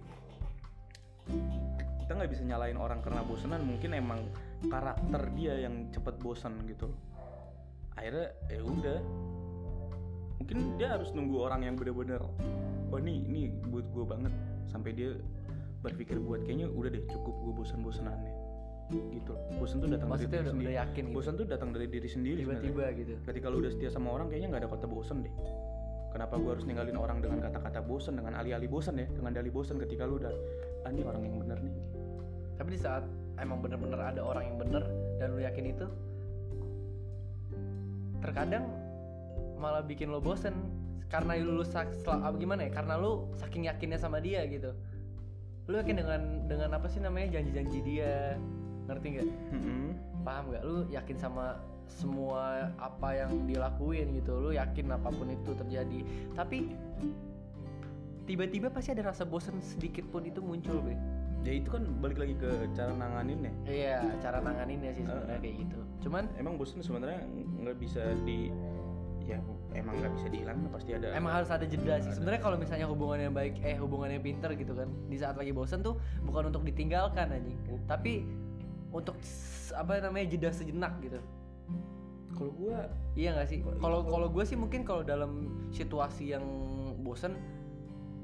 kita 2.05 2.11
nggak 2.13 2.29
bisa 2.29 2.43
nyalain 2.45 2.77
orang 2.77 3.01
karena 3.01 3.25
bosenan. 3.25 3.65
Mungkin 3.65 3.97
emang 3.97 4.21
karakter 4.69 5.21
dia 5.33 5.65
yang 5.65 5.89
cepet 5.89 6.15
bosan 6.21 6.61
gitu. 6.69 6.93
Akhirnya 7.97 8.29
ya 8.53 8.61
udah. 8.61 8.99
Mungkin 10.41 10.57
dia 10.77 10.93
harus 10.93 11.09
nunggu 11.13 11.37
orang 11.41 11.65
yang 11.65 11.77
bener-bener 11.77 12.21
oh 12.91 12.97
ini 13.01 13.25
ini 13.25 13.41
buat 13.65 13.85
gue 13.89 14.05
banget. 14.05 14.33
Sampai 14.69 14.93
dia 14.93 15.17
berpikir 15.81 16.21
buat 16.21 16.45
kayaknya 16.45 16.69
udah 16.69 16.93
deh 16.93 17.01
cukup 17.09 17.33
gue 17.41 17.53
bosan-bosanannya 17.65 18.40
gitu. 18.99 19.33
Bosan 19.61 19.77
tuh 19.79 19.89
datang 19.93 20.09
dari 20.11 20.25
diri 20.27 20.41
udah, 20.41 20.51
sendiri. 20.51 20.65
udah 20.67 20.75
yakin 20.83 21.03
gitu. 21.05 21.15
bosan 21.15 21.33
tuh 21.37 21.45
datang 21.47 21.69
dari 21.71 21.87
diri 21.87 22.09
sendiri 22.09 22.39
Tiba-tiba 22.43 22.83
gitu. 22.97 23.13
ketika 23.23 23.47
lu 23.47 23.57
udah 23.63 23.71
setia 23.71 23.89
sama 23.93 24.07
orang 24.11 24.27
kayaknya 24.27 24.47
nggak 24.51 24.61
ada 24.65 24.69
kata 24.71 24.87
bosen 24.89 25.17
deh. 25.23 25.33
Kenapa 26.11 26.35
gua 26.35 26.59
harus 26.59 26.67
ninggalin 26.67 26.97
orang 26.99 27.23
dengan 27.23 27.39
kata-kata 27.39 27.79
bosen 27.87 28.19
dengan 28.19 28.35
alih-alih 28.35 28.67
bosen 28.67 28.99
ya? 28.99 29.07
Dengan 29.07 29.31
dalih 29.31 29.51
bosen 29.53 29.79
ketika 29.79 30.03
lu 30.03 30.19
udah 30.19 30.33
ah 30.83 30.89
ini 30.91 31.07
orang 31.07 31.23
yang 31.23 31.39
bener 31.39 31.57
nih. 31.63 31.75
Tapi 32.59 32.69
di 32.75 32.79
saat 32.83 33.07
emang 33.39 33.63
bener-bener 33.63 33.97
ada 33.97 34.21
orang 34.21 34.43
yang 34.43 34.57
bener 34.59 34.83
dan 35.17 35.33
lu 35.33 35.39
yakin 35.39 35.65
itu, 35.71 35.87
terkadang 38.19 38.67
malah 39.55 39.81
bikin 39.85 40.11
lo 40.11 40.19
bosen. 40.19 40.53
Karena 41.07 41.35
lu 41.39 41.63
apa 41.63 42.35
gimana 42.39 42.67
ya? 42.67 42.71
Karena 42.71 42.95
lu 42.95 43.31
saking 43.35 43.67
yakinnya 43.67 43.99
sama 43.99 44.23
dia 44.23 44.47
gitu. 44.47 44.71
Lu 45.67 45.75
yakin 45.79 45.95
dengan 45.99 46.21
dengan 46.47 46.69
apa 46.75 46.87
sih 46.87 47.03
namanya? 47.03 47.39
Janji-janji 47.39 47.79
dia, 47.83 48.39
ngerti 48.89 49.07
nggak? 49.17 49.29
paham 50.21 50.53
nggak? 50.53 50.63
Lu 50.63 50.85
yakin 50.89 51.17
sama 51.17 51.57
semua 51.91 52.71
apa 52.79 53.17
yang 53.17 53.31
dilakuin 53.49 54.15
gitu? 54.15 54.37
Lu 54.37 54.49
yakin 54.55 54.95
apa 54.95 55.09
pun 55.11 55.27
itu 55.27 55.51
terjadi? 55.57 55.99
Tapi 56.37 56.71
tiba-tiba 58.29 58.71
pasti 58.71 58.95
ada 58.95 59.11
rasa 59.11 59.27
bosan 59.27 59.59
sedikit 59.59 60.07
pun 60.07 60.23
itu 60.23 60.39
muncul 60.39 60.79
be. 60.79 60.95
Ya 61.41 61.57
itu 61.57 61.73
kan 61.73 61.83
balik 61.99 62.21
lagi 62.21 62.37
ke 62.37 62.69
cara 62.77 62.93
nanganinnya. 62.93 63.49
Iya 63.65 63.97
cara 64.21 64.39
nanganinnya 64.45 64.93
sih 64.93 65.03
sebenarnya 65.03 65.39
kayak 65.41 65.55
gitu. 65.65 65.79
Cuman 66.05 66.23
emang 66.37 66.53
bosen 66.55 66.85
sebenarnya 66.85 67.25
nggak 67.65 67.77
bisa 67.81 68.01
di 68.23 68.53
ya 69.25 69.37
emang 69.77 69.95
nggak 70.01 70.13
bisa 70.17 70.27
dihilangin 70.33 70.65
pasti 70.73 70.91
ada 70.97 71.13
emang 71.13 71.33
harus 71.33 71.49
ada 71.49 71.65
jeda 71.65 71.97
sih. 71.97 72.13
Sebenarnya 72.13 72.41
kalau 72.45 72.57
misalnya 72.61 72.85
hubungannya 72.89 73.29
baik 73.33 73.57
eh 73.65 73.77
hubungannya 73.77 74.21
pinter 74.21 74.53
gitu 74.53 74.73
kan 74.77 74.89
di 75.09 75.17
saat 75.17 75.33
lagi 75.33 75.49
bosan 75.49 75.81
tuh 75.81 75.97
bukan 76.25 76.53
untuk 76.53 76.61
ditinggalkan 76.61 77.33
anjing. 77.33 77.57
Tapi 77.89 78.21
untuk 78.91 79.15
apa 79.71 80.03
namanya 80.03 80.35
jeda 80.35 80.51
sejenak 80.51 80.99
gitu 80.99 81.19
kalau 82.35 82.51
gua 82.55 82.91
Iya 83.11 83.35
gak 83.35 83.47
sih? 83.51 83.59
Kalau 83.59 84.07
kalau 84.07 84.27
gue 84.31 84.43
sih 84.47 84.55
mungkin 84.55 84.87
kalau 84.87 85.03
dalam 85.03 85.51
situasi 85.75 86.31
yang 86.31 86.45
bosen, 87.03 87.35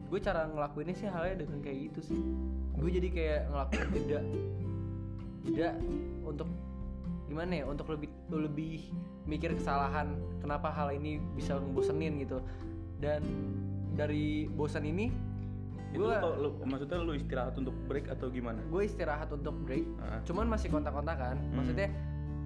gue 0.07 0.19
cara 0.23 0.47
ngelakuinnya 0.47 0.95
sih 0.95 1.11
halnya 1.11 1.43
dengan 1.43 1.59
kayak 1.59 1.91
gitu 1.91 2.15
sih. 2.15 2.19
Gue 2.79 2.87
jadi 2.87 3.09
kayak 3.11 3.41
ngelakuin 3.51 3.87
jeda, 3.91 4.19
jeda 5.43 5.69
untuk 6.23 6.47
gimana 7.27 7.51
ya? 7.51 7.65
Untuk 7.67 7.91
lebih 7.91 8.07
lebih 8.31 8.95
mikir 9.27 9.59
kesalahan, 9.59 10.15
kenapa 10.39 10.71
hal 10.71 10.95
ini 10.95 11.19
bisa 11.35 11.59
ngebosenin 11.59 12.23
gitu. 12.23 12.39
Dan 13.03 13.27
dari 13.99 14.47
bosan 14.47 14.87
ini, 14.87 15.11
itu 15.87 15.99
gue 15.99 16.13
lu, 16.13 16.29
lu- 16.41 16.57
maksudnya 16.63 16.97
lu 16.99 17.13
istirahat 17.13 17.55
untuk 17.55 17.71
break 17.85 18.07
atau 18.07 18.27
gimana? 18.27 18.59
Gue 18.67 18.83
istirahat 18.83 19.29
untuk 19.29 19.55
break 19.61 19.87
Ah. 19.97 20.19
cuman 20.21 20.45
masih 20.47 20.67
kontak-kontakan. 20.67 21.35
Hmm. 21.37 21.55
maksudnya 21.55 21.87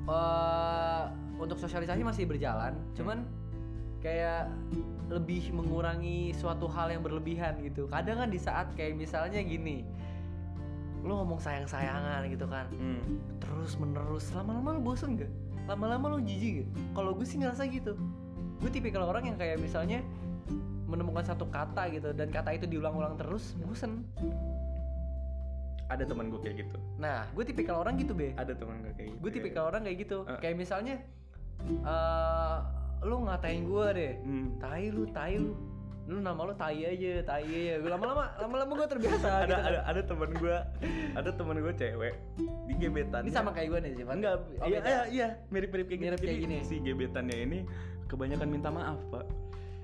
eh 0.04 1.04
untuk 1.38 1.58
sosialisasi 1.58 2.02
masih 2.02 2.26
berjalan 2.26 2.74
cuman 2.92 3.26
kayak 3.98 4.50
lebih 5.08 5.50
mengurangi 5.52 6.34
suatu 6.34 6.66
hal 6.66 6.90
yang 6.90 7.02
berlebihan 7.02 7.62
gitu. 7.62 7.86
Kadang 7.88 8.18
kan 8.18 8.30
di 8.30 8.38
saat 8.38 8.74
kayak 8.74 8.96
misalnya 8.96 9.38
gini 9.40 9.86
lu 11.02 11.14
ngomong 11.16 11.38
sayang-sayangan 11.38 12.26
gitu 12.28 12.46
kan 12.46 12.70
Hmm. 12.72 13.02
terus 13.38 13.74
menerus 13.76 14.30
lama-lama 14.32 14.70
lu 14.72 14.82
bosen 14.84 15.18
gak 15.18 15.30
lama-lama 15.66 16.14
lu 16.14 16.22
jijik 16.22 16.62
gak 16.62 16.70
kalau 16.94 17.14
gue 17.14 17.26
sih 17.26 17.38
ngerasa 17.38 17.66
gitu. 17.68 17.98
Gue 18.58 18.70
tipikal 18.70 19.02
orang 19.04 19.26
yang 19.26 19.34
kayak 19.36 19.58
misalnya 19.58 20.06
menemukan 20.92 21.24
satu 21.24 21.48
kata 21.48 21.88
gitu 21.96 22.12
dan 22.12 22.28
kata 22.28 22.52
itu 22.52 22.68
diulang-ulang 22.68 23.16
terus 23.16 23.56
bosen. 23.64 24.04
Ada 25.88 26.08
teman 26.08 26.32
gue 26.32 26.40
kayak 26.40 26.68
gitu. 26.68 26.78
Nah 27.00 27.28
gue 27.32 27.44
tipikal 27.44 27.84
orang 27.84 27.96
gitu 28.00 28.12
be. 28.12 28.32
Ada 28.36 28.56
teman 28.56 28.84
gue 28.84 28.94
kayak 28.96 29.08
gitu. 29.16 29.20
Gue 29.24 29.32
tipikal 29.32 29.64
orang 29.72 29.88
kayak 29.88 29.98
gitu. 30.04 30.18
Eh. 30.28 30.40
kayak 30.40 30.56
misalnya 30.60 30.96
eh 31.64 32.58
lu 33.02 33.26
ngatain 33.26 33.66
gue 33.66 33.86
deh 33.98 34.14
hmm. 34.24 34.48
tai 34.60 34.92
lu 34.92 35.04
tai 35.12 35.36
lu. 35.36 35.56
Lu 36.10 36.18
nama 36.20 36.44
lu 36.44 36.52
tai 36.56 36.80
aja 36.84 37.24
tai 37.24 37.44
aja. 37.44 37.76
Gue 37.80 37.92
lama-lama 37.92 38.24
lama-lama 38.40 38.72
gue 38.76 38.88
terbiasa 38.88 39.28
ada 39.44 39.56
gitu. 39.56 39.68
ada 39.68 39.80
ada 39.88 40.02
teman 40.04 40.30
gue 40.32 40.58
ada 41.12 41.30
teman 41.32 41.56
gue 41.60 41.74
cewek 41.76 42.16
di 42.68 42.74
gebetan 42.80 43.22
ini 43.28 43.32
sama 43.32 43.52
kayak 43.52 43.68
gue 43.76 43.80
nih 43.84 43.92
sih 44.00 44.06
enggak 44.08 44.36
Oh, 44.64 44.68
iya, 44.68 44.80
iya 44.80 45.02
iya 45.12 45.28
mirip-mirip 45.52 45.88
kayak 45.92 46.02
Mirip 46.02 46.20
kayak 46.24 46.40
gini. 46.40 46.58
si 46.64 46.80
gebetannya 46.80 47.36
ini 47.36 47.60
kebanyakan 48.08 48.48
minta 48.48 48.72
maaf 48.72 49.00
pak 49.12 49.24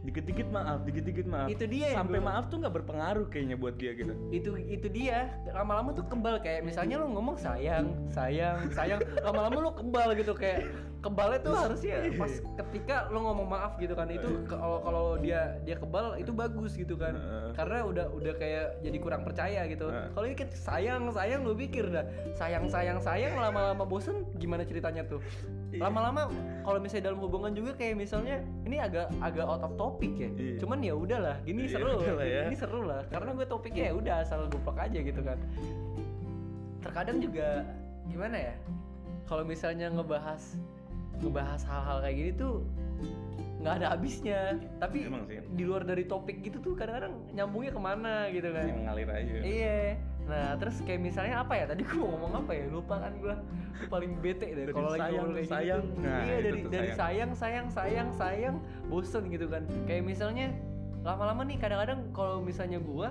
dikit-dikit 0.08 0.48
maaf 0.48 0.88
dikit-dikit 0.88 1.28
maaf. 1.28 1.52
Itu 1.52 1.68
dia 1.68 1.92
sampai 1.92 2.24
gua- 2.24 2.28
maaf 2.32 2.48
tuh 2.48 2.64
nggak 2.64 2.74
berpengaruh 2.80 3.28
kayaknya 3.28 3.60
buat 3.60 3.76
dia 3.76 3.92
gitu. 3.92 4.16
Itu 4.32 4.56
itu 4.56 4.88
dia. 4.88 5.36
Lama-lama 5.52 5.92
tuh 5.92 6.08
kebal 6.08 6.40
kayak 6.40 6.64
misalnya 6.64 7.04
lu 7.04 7.12
ngomong 7.12 7.36
sayang 7.36 7.92
sayang 8.08 8.72
sayang. 8.72 9.04
Lama-lama 9.28 9.58
lu 9.60 9.72
kebal 9.76 10.16
gitu 10.16 10.32
kayak 10.32 10.64
kebalnya 11.08 11.40
tuh 11.40 11.56
harusnya 11.56 11.96
pas 12.14 12.34
ketika 12.60 13.08
lu 13.08 13.24
ngomong 13.24 13.48
maaf 13.48 13.80
gitu 13.80 13.96
kan 13.96 14.12
itu 14.12 14.28
ke- 14.44 14.54
kalau 14.54 14.84
kalau 14.84 15.06
dia 15.16 15.56
dia 15.64 15.76
kebal 15.76 16.20
itu 16.20 16.32
bagus 16.32 16.76
gitu 16.76 16.94
kan. 16.94 17.16
Karena 17.56 17.82
udah 17.82 18.06
udah 18.12 18.34
kayak 18.36 18.84
jadi 18.84 18.98
kurang 19.00 19.24
percaya 19.24 19.64
gitu. 19.66 19.88
Kalau 19.88 20.26
ini 20.28 20.36
kan 20.36 20.52
sayang 20.52 21.08
sayang 21.10 21.42
lu 21.42 21.56
pikir 21.56 21.88
dah. 21.88 22.04
Sayang 22.36 22.68
sayang 22.68 23.00
sayang 23.00 23.34
lama-lama 23.34 23.82
bosen 23.82 24.28
gimana 24.36 24.62
ceritanya 24.62 25.08
tuh? 25.08 25.24
Iya. 25.68 25.84
lama-lama 25.84 26.32
kalau 26.64 26.80
misalnya 26.80 27.12
dalam 27.12 27.20
hubungan 27.20 27.52
juga 27.52 27.76
kayak 27.76 28.00
misalnya 28.00 28.40
ini 28.64 28.80
agak 28.80 29.12
agak 29.20 29.44
out 29.44 29.60
of 29.62 29.76
topic 29.76 30.16
ya. 30.16 30.32
Iya. 30.32 30.56
cuman 30.58 30.80
ya 30.80 30.94
udahlah 30.96 31.36
gini 31.44 31.68
Iya, 31.68 31.76
seru. 31.76 31.92
ya. 32.18 32.42
ini 32.48 32.56
seru 32.56 32.82
lah 32.88 33.04
karena 33.08 33.36
gue 33.36 33.44
topiknya 33.46 33.92
ya 33.92 33.94
udah 33.94 34.16
asal 34.24 34.48
goblok 34.48 34.80
aja 34.80 34.96
gitu 34.98 35.20
kan. 35.20 35.36
Terkadang 36.82 37.18
juga 37.20 37.68
gimana 38.08 38.40
ya 38.40 38.56
kalau 39.28 39.44
misalnya 39.44 39.92
ngebahas 39.92 40.56
ngebahas 41.20 41.62
hal-hal 41.64 41.98
kayak 42.02 42.16
gini 42.16 42.32
tuh 42.34 42.56
nggak 43.58 43.74
ada 43.82 43.88
habisnya. 43.94 44.42
Tapi 44.78 45.10
Emang 45.10 45.26
sih. 45.26 45.42
di 45.42 45.64
luar 45.66 45.82
dari 45.82 46.06
topik 46.06 46.46
gitu 46.46 46.62
tuh 46.62 46.74
kadang-kadang 46.78 47.18
nyambungnya 47.34 47.72
ke 47.74 47.82
mana 47.82 48.16
gitu 48.30 48.50
kan. 48.54 48.66
Aja. 49.10 49.38
Iya. 49.42 49.80
Nah 50.28 50.60
terus 50.60 50.78
kayak 50.86 51.02
misalnya 51.02 51.42
apa 51.42 51.54
ya? 51.58 51.66
Tadi 51.66 51.82
gue 51.82 51.98
ngomong 51.98 52.46
apa 52.46 52.52
ya? 52.54 52.66
Lupa 52.70 53.02
kan 53.02 53.14
gue 53.18 53.34
Gua 53.78 53.90
paling 53.94 54.18
bete 54.22 54.46
deh 54.58 54.66
Dari 54.66 54.74
kalau 54.74 54.90
lagi 54.90 55.02
sayang, 55.06 55.30
kayak 55.30 55.50
sayang. 55.50 55.82
gitu 55.86 56.02
Nah, 56.02 56.22
iya 56.22 56.36
dari 56.42 56.60
dari 56.66 56.90
sayang. 56.94 57.32
sayang 57.34 57.70
sayang 57.70 58.10
sayang 58.14 58.56
bosen 58.90 59.24
gitu 59.30 59.46
kan. 59.46 59.64
Kayak 59.86 60.04
misalnya 60.06 60.48
lama-lama 61.06 61.42
nih 61.46 61.58
kadang-kadang 61.58 62.00
kalau 62.10 62.42
misalnya 62.42 62.82
gue 62.82 63.08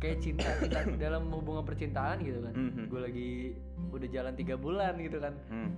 kayak 0.00 0.18
cinta 0.20 0.48
cinta 0.60 0.80
dalam 1.04 1.28
hubungan 1.28 1.64
percintaan 1.64 2.20
gitu 2.20 2.40
kan. 2.40 2.52
Mhm. 2.52 2.82
gue 2.88 3.00
lagi 3.00 3.30
udah 3.92 4.08
jalan 4.08 4.32
tiga 4.36 4.56
bulan 4.56 4.96
gitu 4.96 5.20
kan. 5.20 5.32
Hmm. 5.48 5.72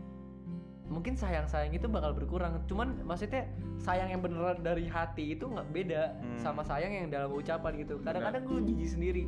Mungkin 0.87 1.15
sayang 1.15 1.47
sayang 1.47 1.73
itu 1.73 1.87
bakal 1.87 2.13
berkurang 2.13 2.59
cuman 2.67 3.01
maksudnya 3.03 3.47
sayang 3.77 4.09
yang 4.09 4.21
beneran 4.21 4.61
dari 4.61 4.85
hati 4.85 5.33
itu 5.33 5.47
nggak 5.47 5.69
beda 5.71 6.03
Hmm. 6.15 6.39
sama 6.39 6.63
sayang 6.63 6.93
yang 6.93 7.07
dalam 7.09 7.31
ucapan 7.31 7.79
gitu 7.79 7.97
kadang-kadang 8.01 8.43
gue 8.43 8.61
jijik 8.69 8.89
sendiri 8.91 9.25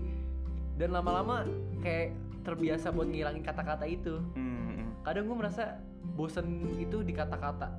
dan 0.74 0.90
lama-lama 0.90 1.46
kayak 1.80 2.12
terbiasa 2.42 2.90
buat 2.90 3.06
ngilangin 3.06 3.40
kata-kata 3.40 3.84
itu 3.84 4.20
Hmm, 4.34 4.92
kadang 5.00 5.24
gue 5.24 5.36
merasa 5.36 5.78
bosen 6.12 6.46
itu 6.76 7.00
di 7.00 7.12
kata-kata 7.12 7.70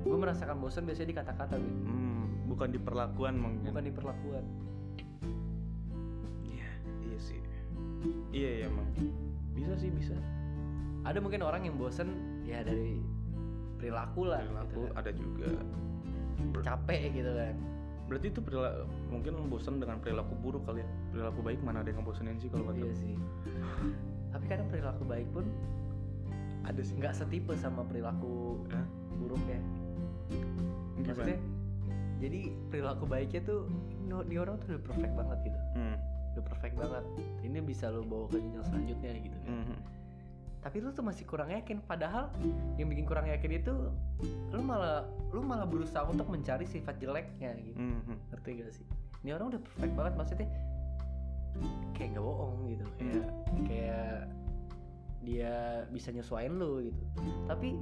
gue 0.00 0.16
merasakan 0.16 0.56
bosen 0.56 0.82
biasanya 0.82 1.08
di 1.08 1.16
kata-kata 1.16 1.54
Win. 1.54 1.74
Hmm, 1.84 2.24
bukan 2.48 2.68
di 2.70 2.80
perlakuan 2.80 3.34
mungkin. 3.36 3.68
bukan 3.68 3.84
di 3.84 3.92
perlakuan 3.92 4.44
Iya, 6.42 6.68
iya 7.04 7.18
sih. 7.18 7.38
Iya 8.32 8.50
ya 8.56 8.64
emang. 8.66 8.88
Bisa 9.52 9.74
sih 9.76 9.90
bisa. 9.90 10.16
ada 11.00 11.16
mungkin 11.16 11.40
orang 11.40 11.64
yang 11.64 11.76
bosen 11.76 12.12
ya 12.50 12.60
dari 12.60 12.98
perilaku 13.76 14.26
lah 14.26 14.42
Perilaku 14.42 14.66
gitu 14.74 14.80
kan. 14.84 14.98
ada 14.98 15.10
juga. 15.12 15.48
capek 16.60 17.00
gitu 17.12 17.32
kan 17.32 17.54
Berarti 18.10 18.26
itu 18.26 18.40
perilaku, 18.42 18.82
mungkin 19.06 19.32
bosan 19.46 19.78
dengan 19.78 19.96
perilaku 19.98 20.34
buruk 20.34 20.66
kali 20.66 20.82
ya. 20.82 20.88
Perilaku 21.08 21.40
baik 21.40 21.62
mana 21.62 21.78
ada 21.78 21.88
yang 21.88 22.02
ngebosenin 22.02 22.36
sih 22.36 22.50
kalau 22.50 22.66
kata 22.66 22.80
iya 22.80 22.92
sih 22.92 23.14
tapi 24.30 24.44
kadang 24.46 24.66
perilaku 24.66 25.02
baik 25.04 25.26
pun 25.30 25.46
Ada 26.62 26.82
sih. 26.82 26.94
nggak 26.94 27.14
setipe 27.14 27.54
sama 27.54 27.82
perilaku 27.82 28.62
Hah? 28.68 28.86
buruk 29.16 29.42
ya 29.44 29.58
maksudnya 31.00 31.38
jadi 32.18 32.40
perilaku 32.68 33.04
baiknya 33.06 33.40
tuh 33.42 33.64
no, 34.04 34.20
di 34.20 34.36
orang 34.36 34.60
tuh 34.60 34.74
udah 34.74 34.82
perfect 34.84 35.14
banget 35.14 35.38
gitu 35.44 35.58
Hmm. 35.72 35.96
udah 36.30 36.44
perfect 36.44 36.74
banget 36.76 37.04
ini 37.40 37.58
bisa 37.60 37.88
lo 37.88 38.02
bawa 38.02 38.26
ke 38.26 38.38
jenjang 38.38 38.64
selanjutnya 38.64 39.10
gitu 39.20 39.36
kan. 39.36 39.48
Hmm. 39.50 39.78
Tapi 40.60 40.84
lu 40.84 40.92
tuh 40.92 41.00
masih 41.00 41.24
kurang 41.24 41.48
yakin. 41.48 41.80
Padahal 41.80 42.28
yang 42.76 42.92
bikin 42.92 43.08
kurang 43.08 43.26
yakin 43.28 43.50
itu 43.64 43.72
lu 44.52 44.60
malah 44.60 45.08
lu 45.32 45.40
malah 45.40 45.64
berusaha 45.64 46.04
untuk 46.04 46.28
mencari 46.28 46.68
sifat 46.68 47.00
jeleknya 47.00 47.56
gitu. 47.64 47.80
Hmm. 47.80 48.00
hmm. 48.04 48.18
ngerti 48.32 48.50
gak 48.60 48.72
sih? 48.76 48.86
Ini 49.24 49.36
orang 49.36 49.56
udah 49.56 49.60
perfect 49.60 49.94
banget 49.96 50.14
maksudnya 50.16 50.48
kayak 51.96 52.08
nggak 52.16 52.24
bohong 52.24 52.58
gitu. 52.68 52.84
Kayak 53.00 53.26
kayak 53.64 54.16
dia 55.24 55.54
bisa 55.88 56.08
nyesuaiin 56.12 56.54
lu 56.60 56.84
gitu. 56.84 57.02
Tapi 57.48 57.76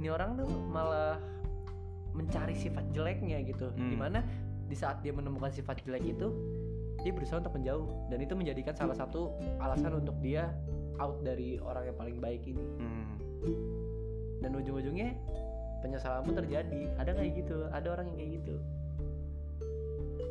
ini 0.00 0.08
orang 0.08 0.40
tuh 0.40 0.48
malah 0.48 1.20
mencari 2.16 2.56
sifat 2.56 2.88
jeleknya 2.96 3.44
gitu. 3.44 3.68
Hmm. 3.76 3.92
di 3.92 3.96
mana 3.96 4.24
di 4.70 4.76
saat 4.78 5.04
dia 5.04 5.12
menemukan 5.12 5.52
sifat 5.52 5.84
jelek 5.84 6.16
itu 6.16 6.32
dia 7.04 7.12
berusaha 7.12 7.44
untuk 7.44 7.60
menjauh. 7.60 8.08
Dan 8.08 8.24
itu 8.24 8.32
menjadikan 8.32 8.72
salah 8.72 8.96
satu 8.96 9.36
alasan 9.60 10.00
untuk 10.00 10.16
dia 10.24 10.48
out 11.00 11.16
dari 11.20 11.56
orang 11.58 11.84
yang 11.86 11.96
paling 11.96 12.18
baik 12.18 12.44
ini 12.44 12.60
Hmm. 12.76 13.16
dan 14.38 14.52
ujung-ujungnya 14.52 15.16
penyesalan 15.80 16.20
pun 16.22 16.36
terjadi 16.36 16.92
ada 16.94 17.10
kayak 17.10 17.32
gitu 17.34 17.64
ada 17.66 17.88
orang 17.90 18.06
yang 18.06 18.18
kayak 18.18 18.32
gitu 18.38 18.54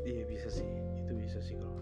Iya 0.01 0.25
bisa 0.25 0.49
sih, 0.49 0.65
itu 0.95 1.13
bisa 1.13 1.37
sih 1.39 1.53
kalau. 1.53 1.81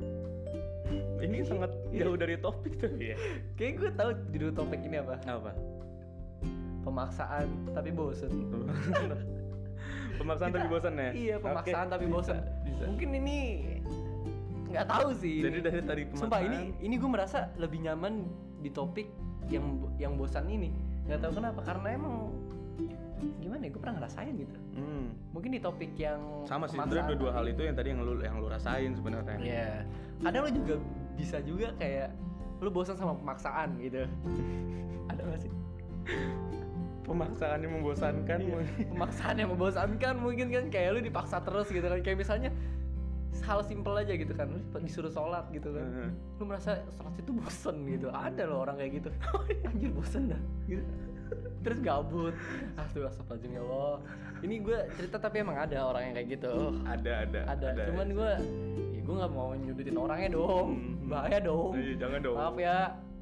Ini 1.20 1.42
sangat 1.42 1.70
jauh 1.90 2.14
dari 2.14 2.34
topik 2.36 2.78
tapi 2.78 3.10
ya. 3.10 3.16
kayak 3.54 3.72
gue 3.76 3.90
tahu 3.92 4.10
judul 4.30 4.50
topik 4.52 4.80
ini 4.80 4.96
apa 4.96 5.18
Apa? 5.24 5.52
pemaksaan 6.80 7.46
tapi 7.70 7.90
bosen 7.90 8.30
Pemaksaan 10.18 10.48
tapi 10.48 10.62
Kita- 10.62 10.72
bosan 10.72 10.94
ya? 10.94 11.10
iya 11.12 11.36
pemaksaan 11.36 11.86
Oke, 11.86 11.92
tapi 11.92 12.06
bosen 12.06 12.38
Bisa. 12.62 12.84
mungkin 12.86 13.08
ini 13.14 13.38
nggak 14.70 14.86
tahu 14.86 15.08
sih 15.12 15.42
Jadi 15.42 15.58
ini. 15.58 15.66
dari 15.66 15.80
tadi 15.82 16.02
pemaksaan. 16.06 16.22
sumpah 16.22 16.40
ini 16.40 16.58
ini 16.78 16.94
gue 16.94 17.10
merasa 17.10 17.38
lebih 17.54 17.82
nyaman 17.82 18.24
di 18.58 18.70
topik 18.70 19.10
yang 19.46 19.66
yang 19.96 20.14
bosan 20.14 20.46
ini 20.46 20.70
nggak 21.04 21.20
tahu 21.20 21.32
kenapa 21.36 21.60
karena 21.60 21.88
emang 21.92 22.30
gimana 23.36 23.66
ya 23.66 23.70
gue 23.70 23.80
pernah 23.80 23.96
ngerasain 23.98 24.32
gitu 24.32 24.56
Hmm. 24.70 25.12
mungkin 25.34 25.50
di 25.52 25.60
topik 25.60 25.92
yang 25.94 26.22
Sama 26.46 26.64
sih 26.64 26.78
sebenarnya 26.78 27.04
dua-dua 27.10 27.30
hal 27.34 27.44
itu 27.46 27.60
yang 27.60 27.74
tadi 27.74 27.88
yang 27.90 28.00
lu 28.00 28.16
yang 28.16 28.38
lu 28.38 28.48
rasain 28.48 28.96
sebenarnya. 28.96 29.36
Iya. 29.36 29.70
Kadang 30.22 30.42
lu 30.46 30.50
juga 30.54 30.74
bisa 31.14 31.36
juga 31.42 31.68
kayak 31.76 32.08
lu 32.60 32.70
bosan 32.70 32.96
sama 32.96 33.12
pemaksaan 33.12 33.76
gitu. 33.76 34.08
Ada 35.10 35.20
gak 35.20 35.40
sih? 35.42 35.52
Pemaksaan 37.02 37.58
yang 37.60 37.72
membosankan. 37.76 38.38
Iya. 38.40 38.62
Pemaksaan 38.88 39.34
yang 39.36 39.50
membosankan 39.50 40.14
mungkin 40.16 40.46
kan 40.48 40.64
kayak 40.70 40.88
lu 40.94 41.00
dipaksa 41.02 41.42
terus 41.42 41.66
gitu 41.68 41.82
kan. 41.82 41.98
Kayak 42.00 42.18
misalnya 42.22 42.50
hal 43.40 43.60
simpel 43.60 43.94
aja 43.94 44.12
gitu 44.12 44.32
kan, 44.32 44.46
lu 44.48 44.60
disuruh 44.78 45.08
sholat 45.08 45.48
gitu 45.50 45.70
kan. 45.70 45.84
Heeh. 45.84 46.10
Lu 46.36 46.44
merasa 46.44 46.70
sholat 46.90 47.14
itu 47.14 47.30
bosen 47.30 47.76
gitu. 47.86 48.08
Ada 48.08 48.42
loh 48.44 48.62
orang 48.62 48.76
kayak 48.76 48.92
gitu. 48.98 49.10
Anjir 49.68 49.90
bosen 49.90 50.28
dah. 50.28 50.40
Gitu. 50.64 50.84
Terus 51.60 51.78
gabut. 51.78 52.34
Astagfirullahaladzim 52.74 53.50
ya 53.50 53.62
Allah. 53.62 53.96
Ini 54.40 54.54
gue 54.60 54.78
cerita 54.94 55.16
tapi 55.16 55.36
emang 55.38 55.56
ada 55.56 55.76
orang 55.80 56.02
yang 56.06 56.14
kayak 56.16 56.28
gitu. 56.34 56.54
ada 56.82 57.12
ada 57.22 57.40
ada, 57.46 57.66
cuman 57.86 58.08
gue 58.10 58.30
ya 58.90 59.00
gue 59.00 59.14
nggak 59.14 59.30
mau 59.30 59.52
nyudutin 59.52 59.94
orangnya 59.94 60.30
dong 60.30 60.68
Hmm. 60.70 61.08
bahaya 61.08 61.38
dong 61.38 61.72
Iya, 61.74 61.94
jangan 61.98 62.20
dong. 62.20 62.36
maaf 62.36 62.56
ya 62.56 62.76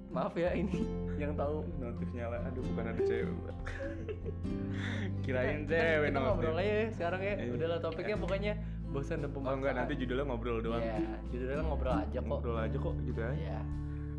maaf 0.09 0.35
ya 0.35 0.51
ini 0.53 0.87
yang 1.17 1.35
tahu 1.35 1.67
Notif 1.77 2.09
nyala. 2.13 2.39
Aduh 2.45 2.63
bukan 2.65 2.85
ada 2.87 3.03
cewek. 3.03 3.35
Kirain 5.23 5.65
Kita- 5.65 5.75
cewek 5.75 6.09
kita 6.09 6.15
notif. 6.15 6.29
ngobrol 6.31 6.57
aja 6.57 6.73
ya 6.73 6.87
sekarang 6.93 7.21
ya 7.21 7.35
Iya. 7.37 7.51
udahlah 7.53 7.79
topiknya 7.81 8.17
pokoknya 8.17 8.53
bosan 8.89 9.21
dan 9.21 9.29
Oh 9.29 9.33
pemaksaan 9.35 9.57
enggak 9.59 9.75
nanti 9.77 9.93
judulnya 9.97 10.25
ngobrol 10.25 10.59
doang. 10.59 10.81
ya 10.81 10.97
judulnya 11.29 11.63
ngobrol 11.63 11.95
aja 11.95 12.19
kok 12.19 12.29
Ngobrol 12.31 12.59
aja 12.59 12.77
kok 12.77 12.95
gitu 13.03 13.21
aja. 13.21 13.37
ya 13.37 13.61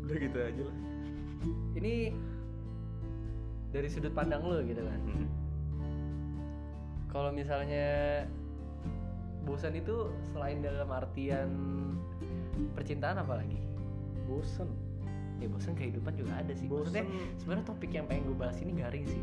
Udah 0.00 0.16
gitu 0.16 0.38
aja 0.38 0.62
lah. 0.62 0.76
ini 1.74 1.94
dari 3.70 3.86
sudut 3.86 4.10
pandang 4.10 4.42
lu 4.42 4.58
gitu 4.62 4.80
kan 4.80 5.00
Hmm. 5.00 5.26
kalau 7.08 7.30
misalnya 7.30 7.86
bosan 9.40 9.74
itu 9.74 10.10
selain 10.28 10.60
dalam 10.60 10.86
artian 10.88 11.48
percintaan 12.72 13.18
apa 13.18 13.34
lagi 13.36 13.58
Bosan. 14.24 14.68
ya 15.36 15.48
bosan 15.48 15.72
kehidupan 15.72 16.14
juga 16.14 16.36
ada 16.36 16.52
sih 16.52 16.66
maksudnya 16.66 17.02
Bosan. 17.02 17.34
sebenarnya 17.36 17.66
topik 17.66 17.90
yang 17.90 18.06
pengen 18.06 18.22
gue 18.24 18.36
bahas 18.36 18.58
ini 18.58 18.72
garing 18.72 19.02
sih 19.04 19.22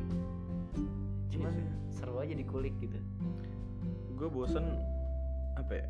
cuman 1.29 1.51
Iya 1.53 1.63
sih. 1.63 1.67
seru 1.93 2.17
aja 2.17 2.33
dikulik 2.33 2.75
gitu 2.77 2.99
gue 4.13 4.27
bosen 4.27 4.65
apa 5.57 5.73
ya 5.73 5.87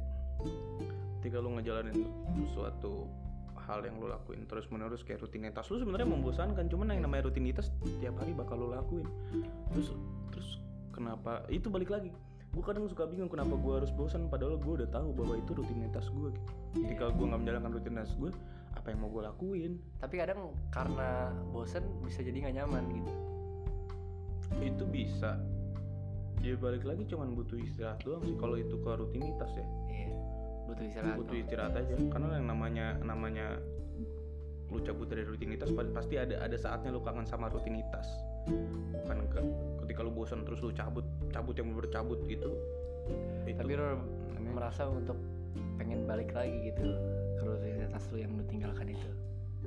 ketika 1.19 1.43
lu 1.43 1.60
ngejalanin 1.60 2.08
suatu 2.56 3.10
hal 3.67 3.84
yang 3.84 3.99
lu 3.99 4.08
lakuin 4.08 4.47
terus 4.47 4.63
menerus 4.71 5.03
kayak 5.03 5.19
rutinitas 5.19 5.67
lu 5.67 5.84
sebenarnya 5.84 6.08
membosankan. 6.08 6.71
Cuman 6.71 6.95
yang 6.95 7.03
namanya 7.03 7.27
rutinitas 7.27 7.67
tiap 7.99 8.15
hari 8.15 8.32
bakal 8.32 8.56
lu 8.56 8.71
lakuin. 8.71 9.03
Terus 9.75 9.91
terus 10.32 10.49
kenapa 10.95 11.43
itu 11.51 11.67
balik 11.67 11.91
lagi. 11.91 12.15
Gue 12.56 12.63
kadang 12.63 12.88
suka 12.88 13.03
bingung 13.06 13.27
kenapa 13.27 13.60
gue 13.60 13.73
harus 13.84 13.91
bosan 13.91 14.32
padahal 14.32 14.56
gue 14.56 14.73
udah 14.82 14.89
tahu 14.89 15.12
bahwa 15.12 15.36
itu 15.36 15.51
rutinitas 15.51 16.08
gue 16.08 16.32
gitu. 16.32 16.51
Ketika 16.80 17.12
gue 17.12 17.25
nggak 17.27 17.41
menjalankan 17.43 17.71
rutinitas 17.75 18.15
gue 18.15 18.32
apa 18.71 18.88
yang 18.88 18.99
mau 19.03 19.12
gue 19.12 19.23
lakuin? 19.27 19.71
Tapi 19.99 20.15
kadang 20.15 20.56
karena 20.71 21.36
bosan 21.51 21.84
bisa 22.08 22.23
jadi 22.23 22.47
nggak 22.47 22.56
nyaman 22.63 22.84
gitu. 23.03 23.12
Itu 24.63 24.84
bisa 24.88 25.36
ya 26.41 26.54
balik 26.58 26.84
lagi 26.86 27.04
cuman 27.10 27.34
butuh 27.34 27.58
istirahat 27.60 28.00
doang 28.06 28.23
sih 28.23 28.36
kalau 28.38 28.56
itu 28.56 28.76
ke 28.78 28.91
rutinitas 28.93 29.52
ya. 29.58 29.65
Iya 29.89 30.12
butuh 30.67 30.84
istirahat 30.84 31.15
butuh 31.15 31.38
istirahat 31.39 31.73
aja 31.80 31.95
karena 32.12 32.28
yang 32.38 32.47
namanya 32.47 32.86
namanya 33.02 33.45
lu 34.67 34.84
cabut 34.84 35.08
dari 35.08 35.23
rutinitas 35.23 35.71
pa- 35.71 35.88
pasti 35.95 36.19
ada 36.19 36.43
ada 36.43 36.58
saatnya 36.60 36.91
lu 36.91 37.00
kangen 37.00 37.23
sama 37.23 37.47
rutinitas. 37.47 38.04
Bukan 38.91 39.17
ke, 39.32 39.39
ketika 39.84 40.04
lu 40.04 40.12
bosan 40.12 40.43
terus 40.43 40.60
lu 40.60 40.76
cabut 40.76 41.08
cabut 41.32 41.56
yang 41.56 41.71
bercabut 41.71 42.19
gitu 42.28 42.52
itu. 43.47 43.56
Tapi 43.56 43.73
namanya- 43.80 44.52
merasa 44.52 44.89
untuk 44.91 45.15
pengen 45.80 46.04
balik 46.04 46.36
lagi 46.36 46.73
gitu 46.73 46.84
ke 47.39 47.43
rutinitas 47.47 48.04
lu 48.12 48.17
yang 48.19 48.32
lu 48.36 48.43
tinggalkan 48.50 48.91
itu 48.91 49.10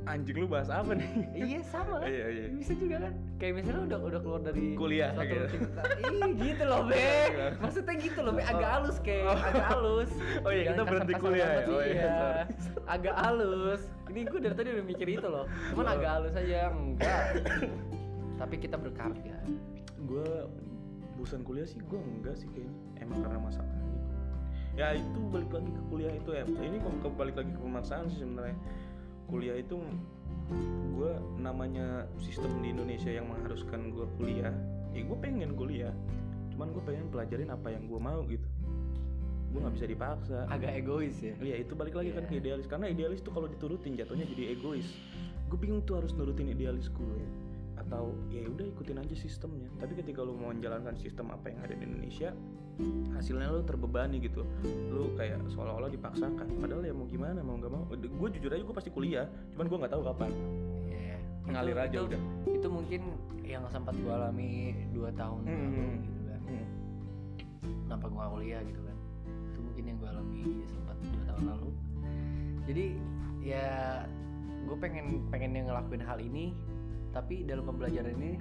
anjing 0.03 0.33
lu 0.35 0.47
bahas 0.47 0.69
apa 0.69 0.93
nih? 0.93 1.09
Iya 1.35 1.61
sama. 1.63 2.01
Kan 2.01 2.09
iya 2.13 2.27
iya. 2.29 2.45
Bisa 2.51 2.73
juga 2.73 2.97
kan? 3.01 3.13
Kayak 3.37 3.53
misalnya 3.55 3.83
udah 3.87 3.99
udah 4.03 4.21
keluar 4.21 4.41
dari 4.41 4.65
Kuliah, 4.73 5.11
gitu. 5.17 5.57
Ih, 6.01 6.31
gitu 6.37 6.63
loh 6.65 6.81
be. 6.89 6.97
Iya. 6.97 7.49
maksudnya 7.59 7.95
gitu 7.97 8.19
loh 8.21 8.33
be. 8.33 8.43
Agak 8.43 8.71
halus 8.71 8.97
kayak 9.01 9.25
agak 9.37 9.67
halus. 9.69 10.11
Oh 10.47 10.51
iya, 10.51 10.63
kita 10.63 10.73
Jangan 10.73 10.87
berhenti 10.89 11.13
kasar-kasar 11.13 11.23
kuliah 11.23 11.49
ya? 11.49 11.61
Oh 11.69 11.83
iya, 11.83 11.93
iya. 11.93 12.11
sorry. 12.11 12.43
agak 12.89 13.15
halus. 13.17 13.83
Ini 14.11 14.21
gue 14.25 14.41
dari 14.41 14.55
tadi 14.55 14.69
udah 14.71 14.87
mikir 14.87 15.07
itu 15.09 15.29
loh. 15.29 15.45
Cuman 15.71 15.85
Oh. 15.85 15.95
agak 15.95 16.11
halus 16.11 16.35
aja 16.35 16.59
enggak. 16.71 17.23
Tapi 18.37 18.55
kita 18.57 18.77
berkarya. 18.77 19.37
Gue 20.01 20.29
bosan 21.15 21.43
kuliah 21.43 21.65
sih 21.65 21.79
gue 21.79 22.01
enggak 22.01 22.35
sih 22.35 22.49
kayaknya. 22.49 22.75
Emang 22.99 23.21
karena 23.21 23.39
masalah. 23.39 23.69
Gitu. 23.71 23.89
ya 24.73 24.95
itu 24.95 25.21
balik 25.29 25.51
lagi 25.51 25.69
ke 25.69 25.83
kuliah 25.87 26.13
itu 26.15 26.31
ya. 26.33 26.45
Ini 26.47 26.77
kok 26.79 26.95
ke- 27.01 27.15
balik 27.15 27.37
lagi 27.37 27.51
ke 27.51 27.61
pemaksaan 27.61 28.09
sih 28.09 28.19
sebenarnya 28.19 28.57
kuliah 29.31 29.57
itu 29.57 29.79
gue 30.99 31.13
namanya 31.39 32.05
sistem 32.19 32.61
di 32.61 32.75
Indonesia 32.75 33.09
yang 33.09 33.31
mengharuskan 33.31 33.95
gue 33.95 34.07
kuliah 34.19 34.53
ya 34.91 35.07
gue 35.07 35.19
pengen 35.23 35.55
kuliah 35.55 35.95
cuman 36.51 36.75
gue 36.75 36.83
pengen 36.83 37.07
pelajarin 37.09 37.49
apa 37.55 37.71
yang 37.73 37.87
gue 37.87 38.01
mau 38.03 38.21
gitu 38.27 38.51
gue 39.51 39.59
nggak 39.59 39.75
bisa 39.75 39.87
dipaksa 39.91 40.39
agak 40.47 40.79
egois 40.79 41.19
ya 41.19 41.35
Iya 41.43 41.67
itu 41.67 41.75
balik 41.75 41.99
lagi 41.99 42.15
kan 42.15 42.27
Iya. 42.27 42.31
ke 42.31 42.35
idealis 42.39 42.67
karena 42.71 42.87
idealis 42.91 43.21
tuh 43.23 43.35
kalau 43.35 43.51
diturutin 43.51 43.99
jatuhnya 43.99 44.23
jadi 44.31 44.55
egois. 44.55 44.87
Gue 45.51 45.59
bingung 45.59 45.83
tuh 45.83 45.99
harus 45.99 46.15
nurutin 46.15 46.47
idealis 46.55 46.87
gue 46.95 47.19
atau 47.75 48.15
ya 48.31 48.47
udah 48.47 48.67
ikutin 48.71 49.03
aja 49.03 49.15
sistemnya. 49.19 49.67
Tapi 49.83 49.99
ketika 49.99 50.23
lu 50.23 50.39
mau 50.39 50.55
menjalankan 50.55 50.95
sistem 50.95 51.35
apa 51.35 51.51
yang 51.51 51.59
ada 51.67 51.75
di 51.75 51.83
Indonesia, 51.83 52.31
hasilnya 53.15 53.51
lu 53.51 53.63
terbebani 53.63 54.19
gitu. 54.19 54.43
Lu 54.91 55.13
kayak 55.15 55.45
seolah-olah 55.53 55.89
dipaksakan. 55.89 56.47
Padahal 56.59 56.83
ya 56.83 56.95
mau 56.95 57.05
gimana 57.05 57.41
mau 57.41 57.57
nggak 57.57 57.73
mau. 57.73 57.85
Gue 57.91 58.29
jujur 58.33 58.51
aja 58.51 58.63
gue 58.63 58.77
pasti 58.77 58.91
kuliah, 58.91 59.27
cuman 59.55 59.67
gue 59.67 59.79
nggak 59.81 59.93
tahu 59.93 60.03
kapan. 60.07 60.31
Iya. 60.89 61.17
Ngalir 61.51 61.77
Itu- 61.77 61.85
aja 61.85 61.97
itu- 61.97 62.07
udah. 62.09 62.21
itu 62.51 62.69
mungkin 62.69 63.03
yang 63.43 63.65
sempat 63.67 63.95
gue 63.99 64.13
alami 64.13 64.51
dua 64.95 65.11
tahun 65.11 65.43
Hmm. 65.43 65.59
lalu 65.59 65.83
gitu 66.07 66.21
kan 66.23 66.41
Hmm. 66.47 66.67
kenapa 67.83 68.07
gue 68.07 68.25
kuliah 68.31 68.61
gitu 68.63 68.81
kan 68.87 68.97
itu 69.27 69.59
mungkin 69.59 69.85
yang 69.91 69.97
gue 69.99 70.09
alami 70.09 70.41
sempat 70.71 70.97
dua 71.03 71.23
tahun 71.27 71.43
lalu 71.51 71.69
jadi 72.63 72.87
ya 73.43 73.67
gue 74.71 74.77
pengen 74.79 75.27
pengen 75.35 75.51
yang 75.51 75.67
ngelakuin 75.67 75.99
hal 75.99 76.23
ini 76.23 76.55
tapi 77.11 77.43
dalam 77.43 77.67
pembelajaran 77.67 78.15
ini 78.15 78.39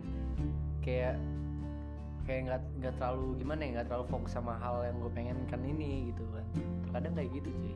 kayak 0.86 1.18
kayak 2.30 2.42
nggak 2.46 2.62
nggak 2.78 2.94
terlalu 3.02 3.42
gimana 3.42 3.60
ya 3.66 3.70
nggak 3.74 3.88
terlalu 3.90 4.06
fokus 4.06 4.32
sama 4.38 4.54
hal 4.62 4.86
yang 4.86 5.02
gue 5.02 5.12
pengen 5.12 5.38
kan 5.50 5.62
ini 5.66 6.14
gitu 6.14 6.22
kan. 6.30 6.46
Terkadang 6.86 7.14
kayak 7.18 7.30
gitu 7.34 7.50
cuy. 7.50 7.74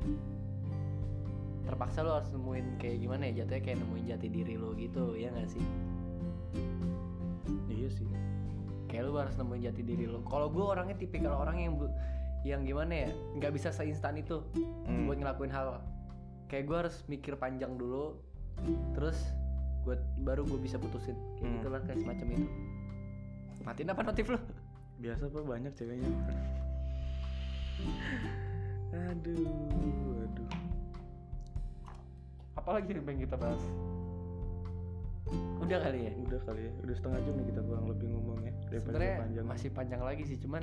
Terpaksa 1.66 2.06
lo 2.06 2.22
harus 2.22 2.30
nemuin 2.30 2.78
kayak 2.78 2.98
gimana 3.02 3.24
ya 3.28 3.42
jatuhnya 3.42 3.62
kayak 3.66 3.78
nemuin 3.82 4.06
jati 4.14 4.28
diri 4.30 4.54
lo 4.54 4.70
gitu 4.78 5.18
ya 5.18 5.34
nggak 5.34 5.50
sih? 5.50 5.64
Iya 7.68 7.90
sih. 7.90 8.06
kayak 8.86 9.10
lu 9.10 9.18
harus 9.18 9.34
nemuin 9.34 9.62
jati 9.66 9.82
diri 9.82 10.06
lo. 10.06 10.22
Kalau 10.22 10.54
gue 10.54 10.62
orangnya 10.62 10.94
tipikal 10.94 11.34
orang 11.34 11.58
yang 11.58 11.74
yang 12.46 12.62
gimana 12.62 12.94
ya 12.94 13.10
nggak 13.42 13.58
bisa 13.58 13.74
seinstan 13.74 14.22
itu 14.22 14.46
Hmm. 14.86 15.10
buat 15.10 15.18
ngelakuin 15.18 15.50
hal. 15.50 15.82
Kayak 16.46 16.64
gue 16.70 16.78
harus 16.78 16.96
mikir 17.10 17.34
panjang 17.42 17.74
dulu 17.74 18.22
terus 18.94 19.18
gue 19.82 19.98
baru 20.22 20.46
gue 20.46 20.62
bisa 20.62 20.78
putusin. 20.78 21.18
Kayak 21.42 21.42
Hmm. 21.42 21.56
gitulah 21.58 21.82
kayak 21.82 22.00
semacam 22.06 22.28
itu 22.38 22.48
matiin 23.64 23.90
apa 23.90 24.02
notif 24.02 24.28
lo 24.28 24.40
Biasa 24.96 25.26
pak 25.26 25.44
banyak 25.44 25.74
ceweknya. 25.74 26.08
aduh, 28.94 29.50
aduh. 30.22 30.50
apalagi 32.54 32.94
yang 32.94 33.04
pengen 33.04 33.22
kita 33.22 33.36
bahas 33.36 33.64
udah 35.58 35.80
kali 35.82 36.00
ya 36.04 36.12
Udah 36.22 36.40
kali 36.44 36.62
ya, 36.62 36.72
udah 36.78 36.94
setengah 36.94 37.20
jam 37.20 37.34
nih 37.34 37.48
kita 37.50 37.62
kurang 37.64 37.86
lebih 37.88 38.08
ngomongnya 38.08 38.54
sebenarnya 38.70 39.16
panjang. 39.20 39.46
masih 39.46 39.70
panjang 39.72 40.02
lagi 40.02 40.24
sih 40.24 40.38
cuman 40.38 40.62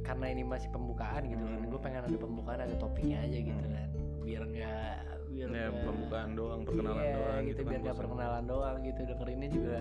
karena 0.00 0.26
ini 0.28 0.42
masih 0.42 0.68
pembukaan 0.70 1.22
gitu 1.24 1.42
kan 1.42 1.54
Hmm. 1.56 1.68
gue 1.68 1.80
pengen 1.82 2.02
ada 2.02 2.16
pembukaan 2.16 2.60
ada 2.60 2.74
topiknya 2.76 3.18
aja 3.20 3.38
gitu 3.38 3.52
kan 3.68 3.88
biar 4.22 4.42
nggak 4.42 4.96
biar 5.28 5.46
ya 5.46 5.68
nggak- 5.68 5.84
pembukaan 5.84 6.30
doang, 6.32 6.60
perkenalan 6.62 6.96
Iya, 6.98 7.14
doang 7.14 7.36
gitu, 7.36 7.50
gitu, 7.52 7.60
biar 7.62 7.74
kan 7.74 7.84
nggak 7.84 7.96
perkenalan 7.96 8.44
doang 8.46 8.76
gitu 8.82 9.00
dengerinnya 9.04 9.48
juga 9.50 9.76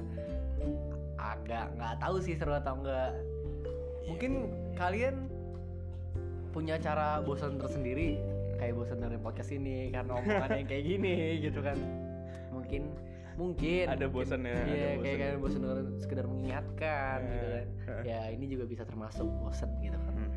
agak 1.34 1.66
nggak 1.74 1.96
tahu 1.98 2.16
sih 2.22 2.38
seru 2.38 2.54
atau 2.54 2.78
enggak 2.78 3.18
mungkin 4.06 4.32
kalian 4.78 5.26
punya 6.54 6.78
cara 6.78 7.20
bosan 7.20 7.58
tersendiri 7.58 8.22
kayak 8.56 8.78
bosan 8.78 9.04
dari 9.04 9.18
podcast 9.20 9.52
ini 9.52 9.92
karena 9.92 10.16
omongan 10.16 10.50
yang 10.56 10.68
kayak 10.70 10.86
gini 10.88 11.16
gitu 11.50 11.60
kan. 11.60 11.76
Mungkin 12.56 12.88
mungkin. 13.36 13.86
Ada 13.92 14.08
bosan 14.08 14.48
ya, 14.48 14.56
ada 14.56 14.72
iya 14.72 14.90
kayak 14.96 15.18
kalian 15.20 15.40
bosan 15.44 15.60
dengan 15.68 15.80
sekedar 16.00 16.26
mengingatkan 16.30 17.18
Ya. 17.20 17.32
gitu 17.36 17.48
kan. 17.52 17.68
ya 18.08 18.20
ini 18.32 18.46
juga 18.48 18.64
bisa 18.64 18.84
termasuk 18.88 19.28
bosan 19.44 19.68
gitu 19.84 20.00
kan. 20.00 20.14
Hmm. 20.16 20.32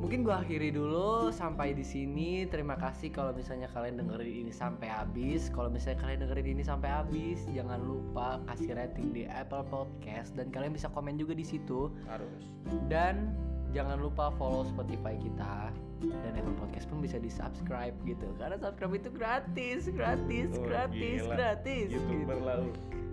Mungkin 0.00 0.24
gua 0.24 0.40
akhiri 0.40 0.72
dulu 0.72 1.28
sampai 1.28 1.76
di 1.76 1.84
sini. 1.84 2.48
Terima 2.48 2.72
kasih 2.72 3.12
kalau 3.12 3.36
misalnya 3.36 3.68
kalian 3.68 4.00
dengerin 4.00 4.48
ini 4.48 4.52
sampai 4.52 4.88
habis. 4.88 5.52
Kalau 5.52 5.68
misalnya 5.68 6.00
kalian 6.00 6.24
dengerin 6.24 6.48
ini 6.56 6.64
sampai 6.64 6.88
habis, 6.88 7.44
jangan 7.52 7.76
lupa 7.84 8.40
kasih 8.48 8.80
rating 8.80 9.12
di 9.12 9.28
Apple 9.28 9.60
Podcast 9.68 10.32
dan 10.40 10.48
kalian 10.48 10.72
bisa 10.72 10.88
komen 10.88 11.20
juga 11.20 11.36
di 11.36 11.44
situ. 11.44 11.92
harus 12.08 12.48
Dan 12.88 13.36
jangan 13.76 14.00
lupa 14.00 14.32
follow 14.34 14.64
Spotify 14.66 15.14
kita 15.20 15.68
dan 16.00 16.32
Apple 16.32 16.56
Podcast 16.56 16.88
pun 16.88 17.04
bisa 17.04 17.20
di 17.20 17.28
subscribe 17.28 17.92
gitu. 18.08 18.24
Karena 18.40 18.56
subscribe 18.56 18.96
itu 18.96 19.12
gratis, 19.12 19.80
gratis, 19.92 20.48
Oh, 20.56 20.64
gratis, 20.64 21.20
gila. 21.28 21.34
gratis. 21.36 21.86
youtuber 21.92 22.40
gitu. 22.40 22.48
lalu 22.48 22.68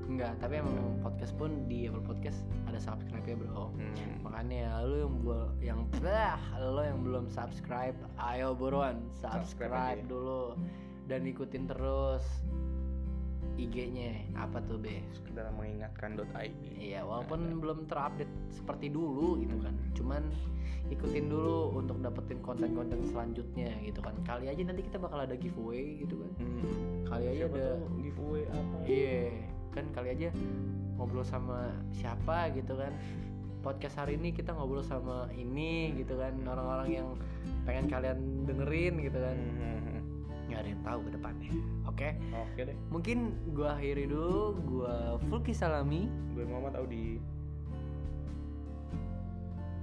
Enggak, 0.08 0.40
tapi 0.40 0.64
emang 0.64 1.04
podcast 1.04 1.36
pun 1.36 1.68
di 1.68 1.92
Apple 1.92 2.04
Podcast 2.04 2.48
ada 2.64 2.80
subscribe 2.80 3.28
ya 3.28 3.36
bro. 3.36 3.76
Hmm. 3.76 4.24
makanya 4.24 4.80
lu 4.88 4.96
yang 5.04 5.16
gua 5.20 5.42
yang 5.60 5.80
bah, 6.00 6.40
lo 6.60 6.80
yang 6.80 7.04
belum 7.04 7.28
subscribe 7.28 7.96
ayo 8.16 8.56
buruan 8.56 9.04
Subscribe 9.20 9.44
subscribe 9.44 10.00
aja. 10.00 10.08
dulu. 10.08 10.56
Dan 11.08 11.24
ikutin 11.28 11.68
terus 11.68 12.24
IG-nya 13.58 14.28
apa 14.38 14.62
tuh 14.70 14.78
be? 14.78 15.02
Sekedar 15.12 15.50
mengingatkan.id 15.56 16.62
iya 16.78 17.02
walaupun 17.02 17.58
belum 17.58 17.90
terupdate 17.90 18.30
seperti 18.54 18.88
dulu 18.94 19.42
gitu 19.42 19.58
kan. 19.60 19.76
Cuman 19.98 20.24
ikutin 20.88 21.28
dulu 21.28 21.76
untuk 21.76 22.00
dapetin 22.00 22.40
konten-konten 22.40 23.04
selanjutnya 23.12 23.76
gitu 23.84 24.00
kan. 24.00 24.14
Kali 24.24 24.48
aja 24.48 24.62
nanti 24.62 24.86
kita 24.86 25.02
bakal 25.02 25.26
ada 25.26 25.36
giveaway 25.36 26.00
gitu 26.00 26.16
kan. 26.22 26.32
Hmm. 26.38 26.64
kali 27.08 27.26
aja 27.34 27.44
Siapa 27.48 27.56
ada 27.58 27.72
giveaway 27.98 28.44
apa? 28.52 28.78
Iya, 28.86 29.24
kan 29.78 29.86
kali 29.94 30.18
aja 30.18 30.30
ngobrol 30.98 31.22
sama 31.22 31.70
siapa 31.94 32.50
gitu 32.58 32.74
kan. 32.74 32.92
Podcast 33.62 34.00
hari 34.00 34.16
ini 34.18 34.32
kita 34.32 34.56
ngobrol 34.56 34.82
sama 34.82 35.28
ini 35.36 35.92
gitu 36.00 36.16
kan, 36.18 36.34
orang-orang 36.48 36.90
yang 37.04 37.08
pengen 37.68 37.86
kalian 37.92 38.48
dengerin 38.48 38.96
gitu 39.06 39.20
kan. 39.22 39.38
Hmm. 39.38 40.02
Nggak 40.48 40.60
ada 40.64 40.70
yang 40.72 40.84
tahu 40.88 41.00
ke 41.04 41.10
depannya. 41.14 41.52
Oke, 41.86 42.10
oke 42.32 42.62
deh 42.64 42.78
mungkin 42.90 43.18
gua 43.52 43.76
akhiri 43.78 44.10
dulu. 44.10 44.58
Gua 44.66 44.96
Fulki 45.28 45.52
Salami 45.52 46.08
gue 46.38 46.46
Muhammad 46.46 46.78
Audi 46.78 47.18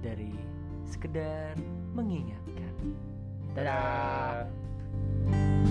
dari 0.01 0.31
sekedar 0.87 1.57
mengingatkan. 1.97 2.73
Dadah. 3.55 4.47
Dadah. 5.27 5.64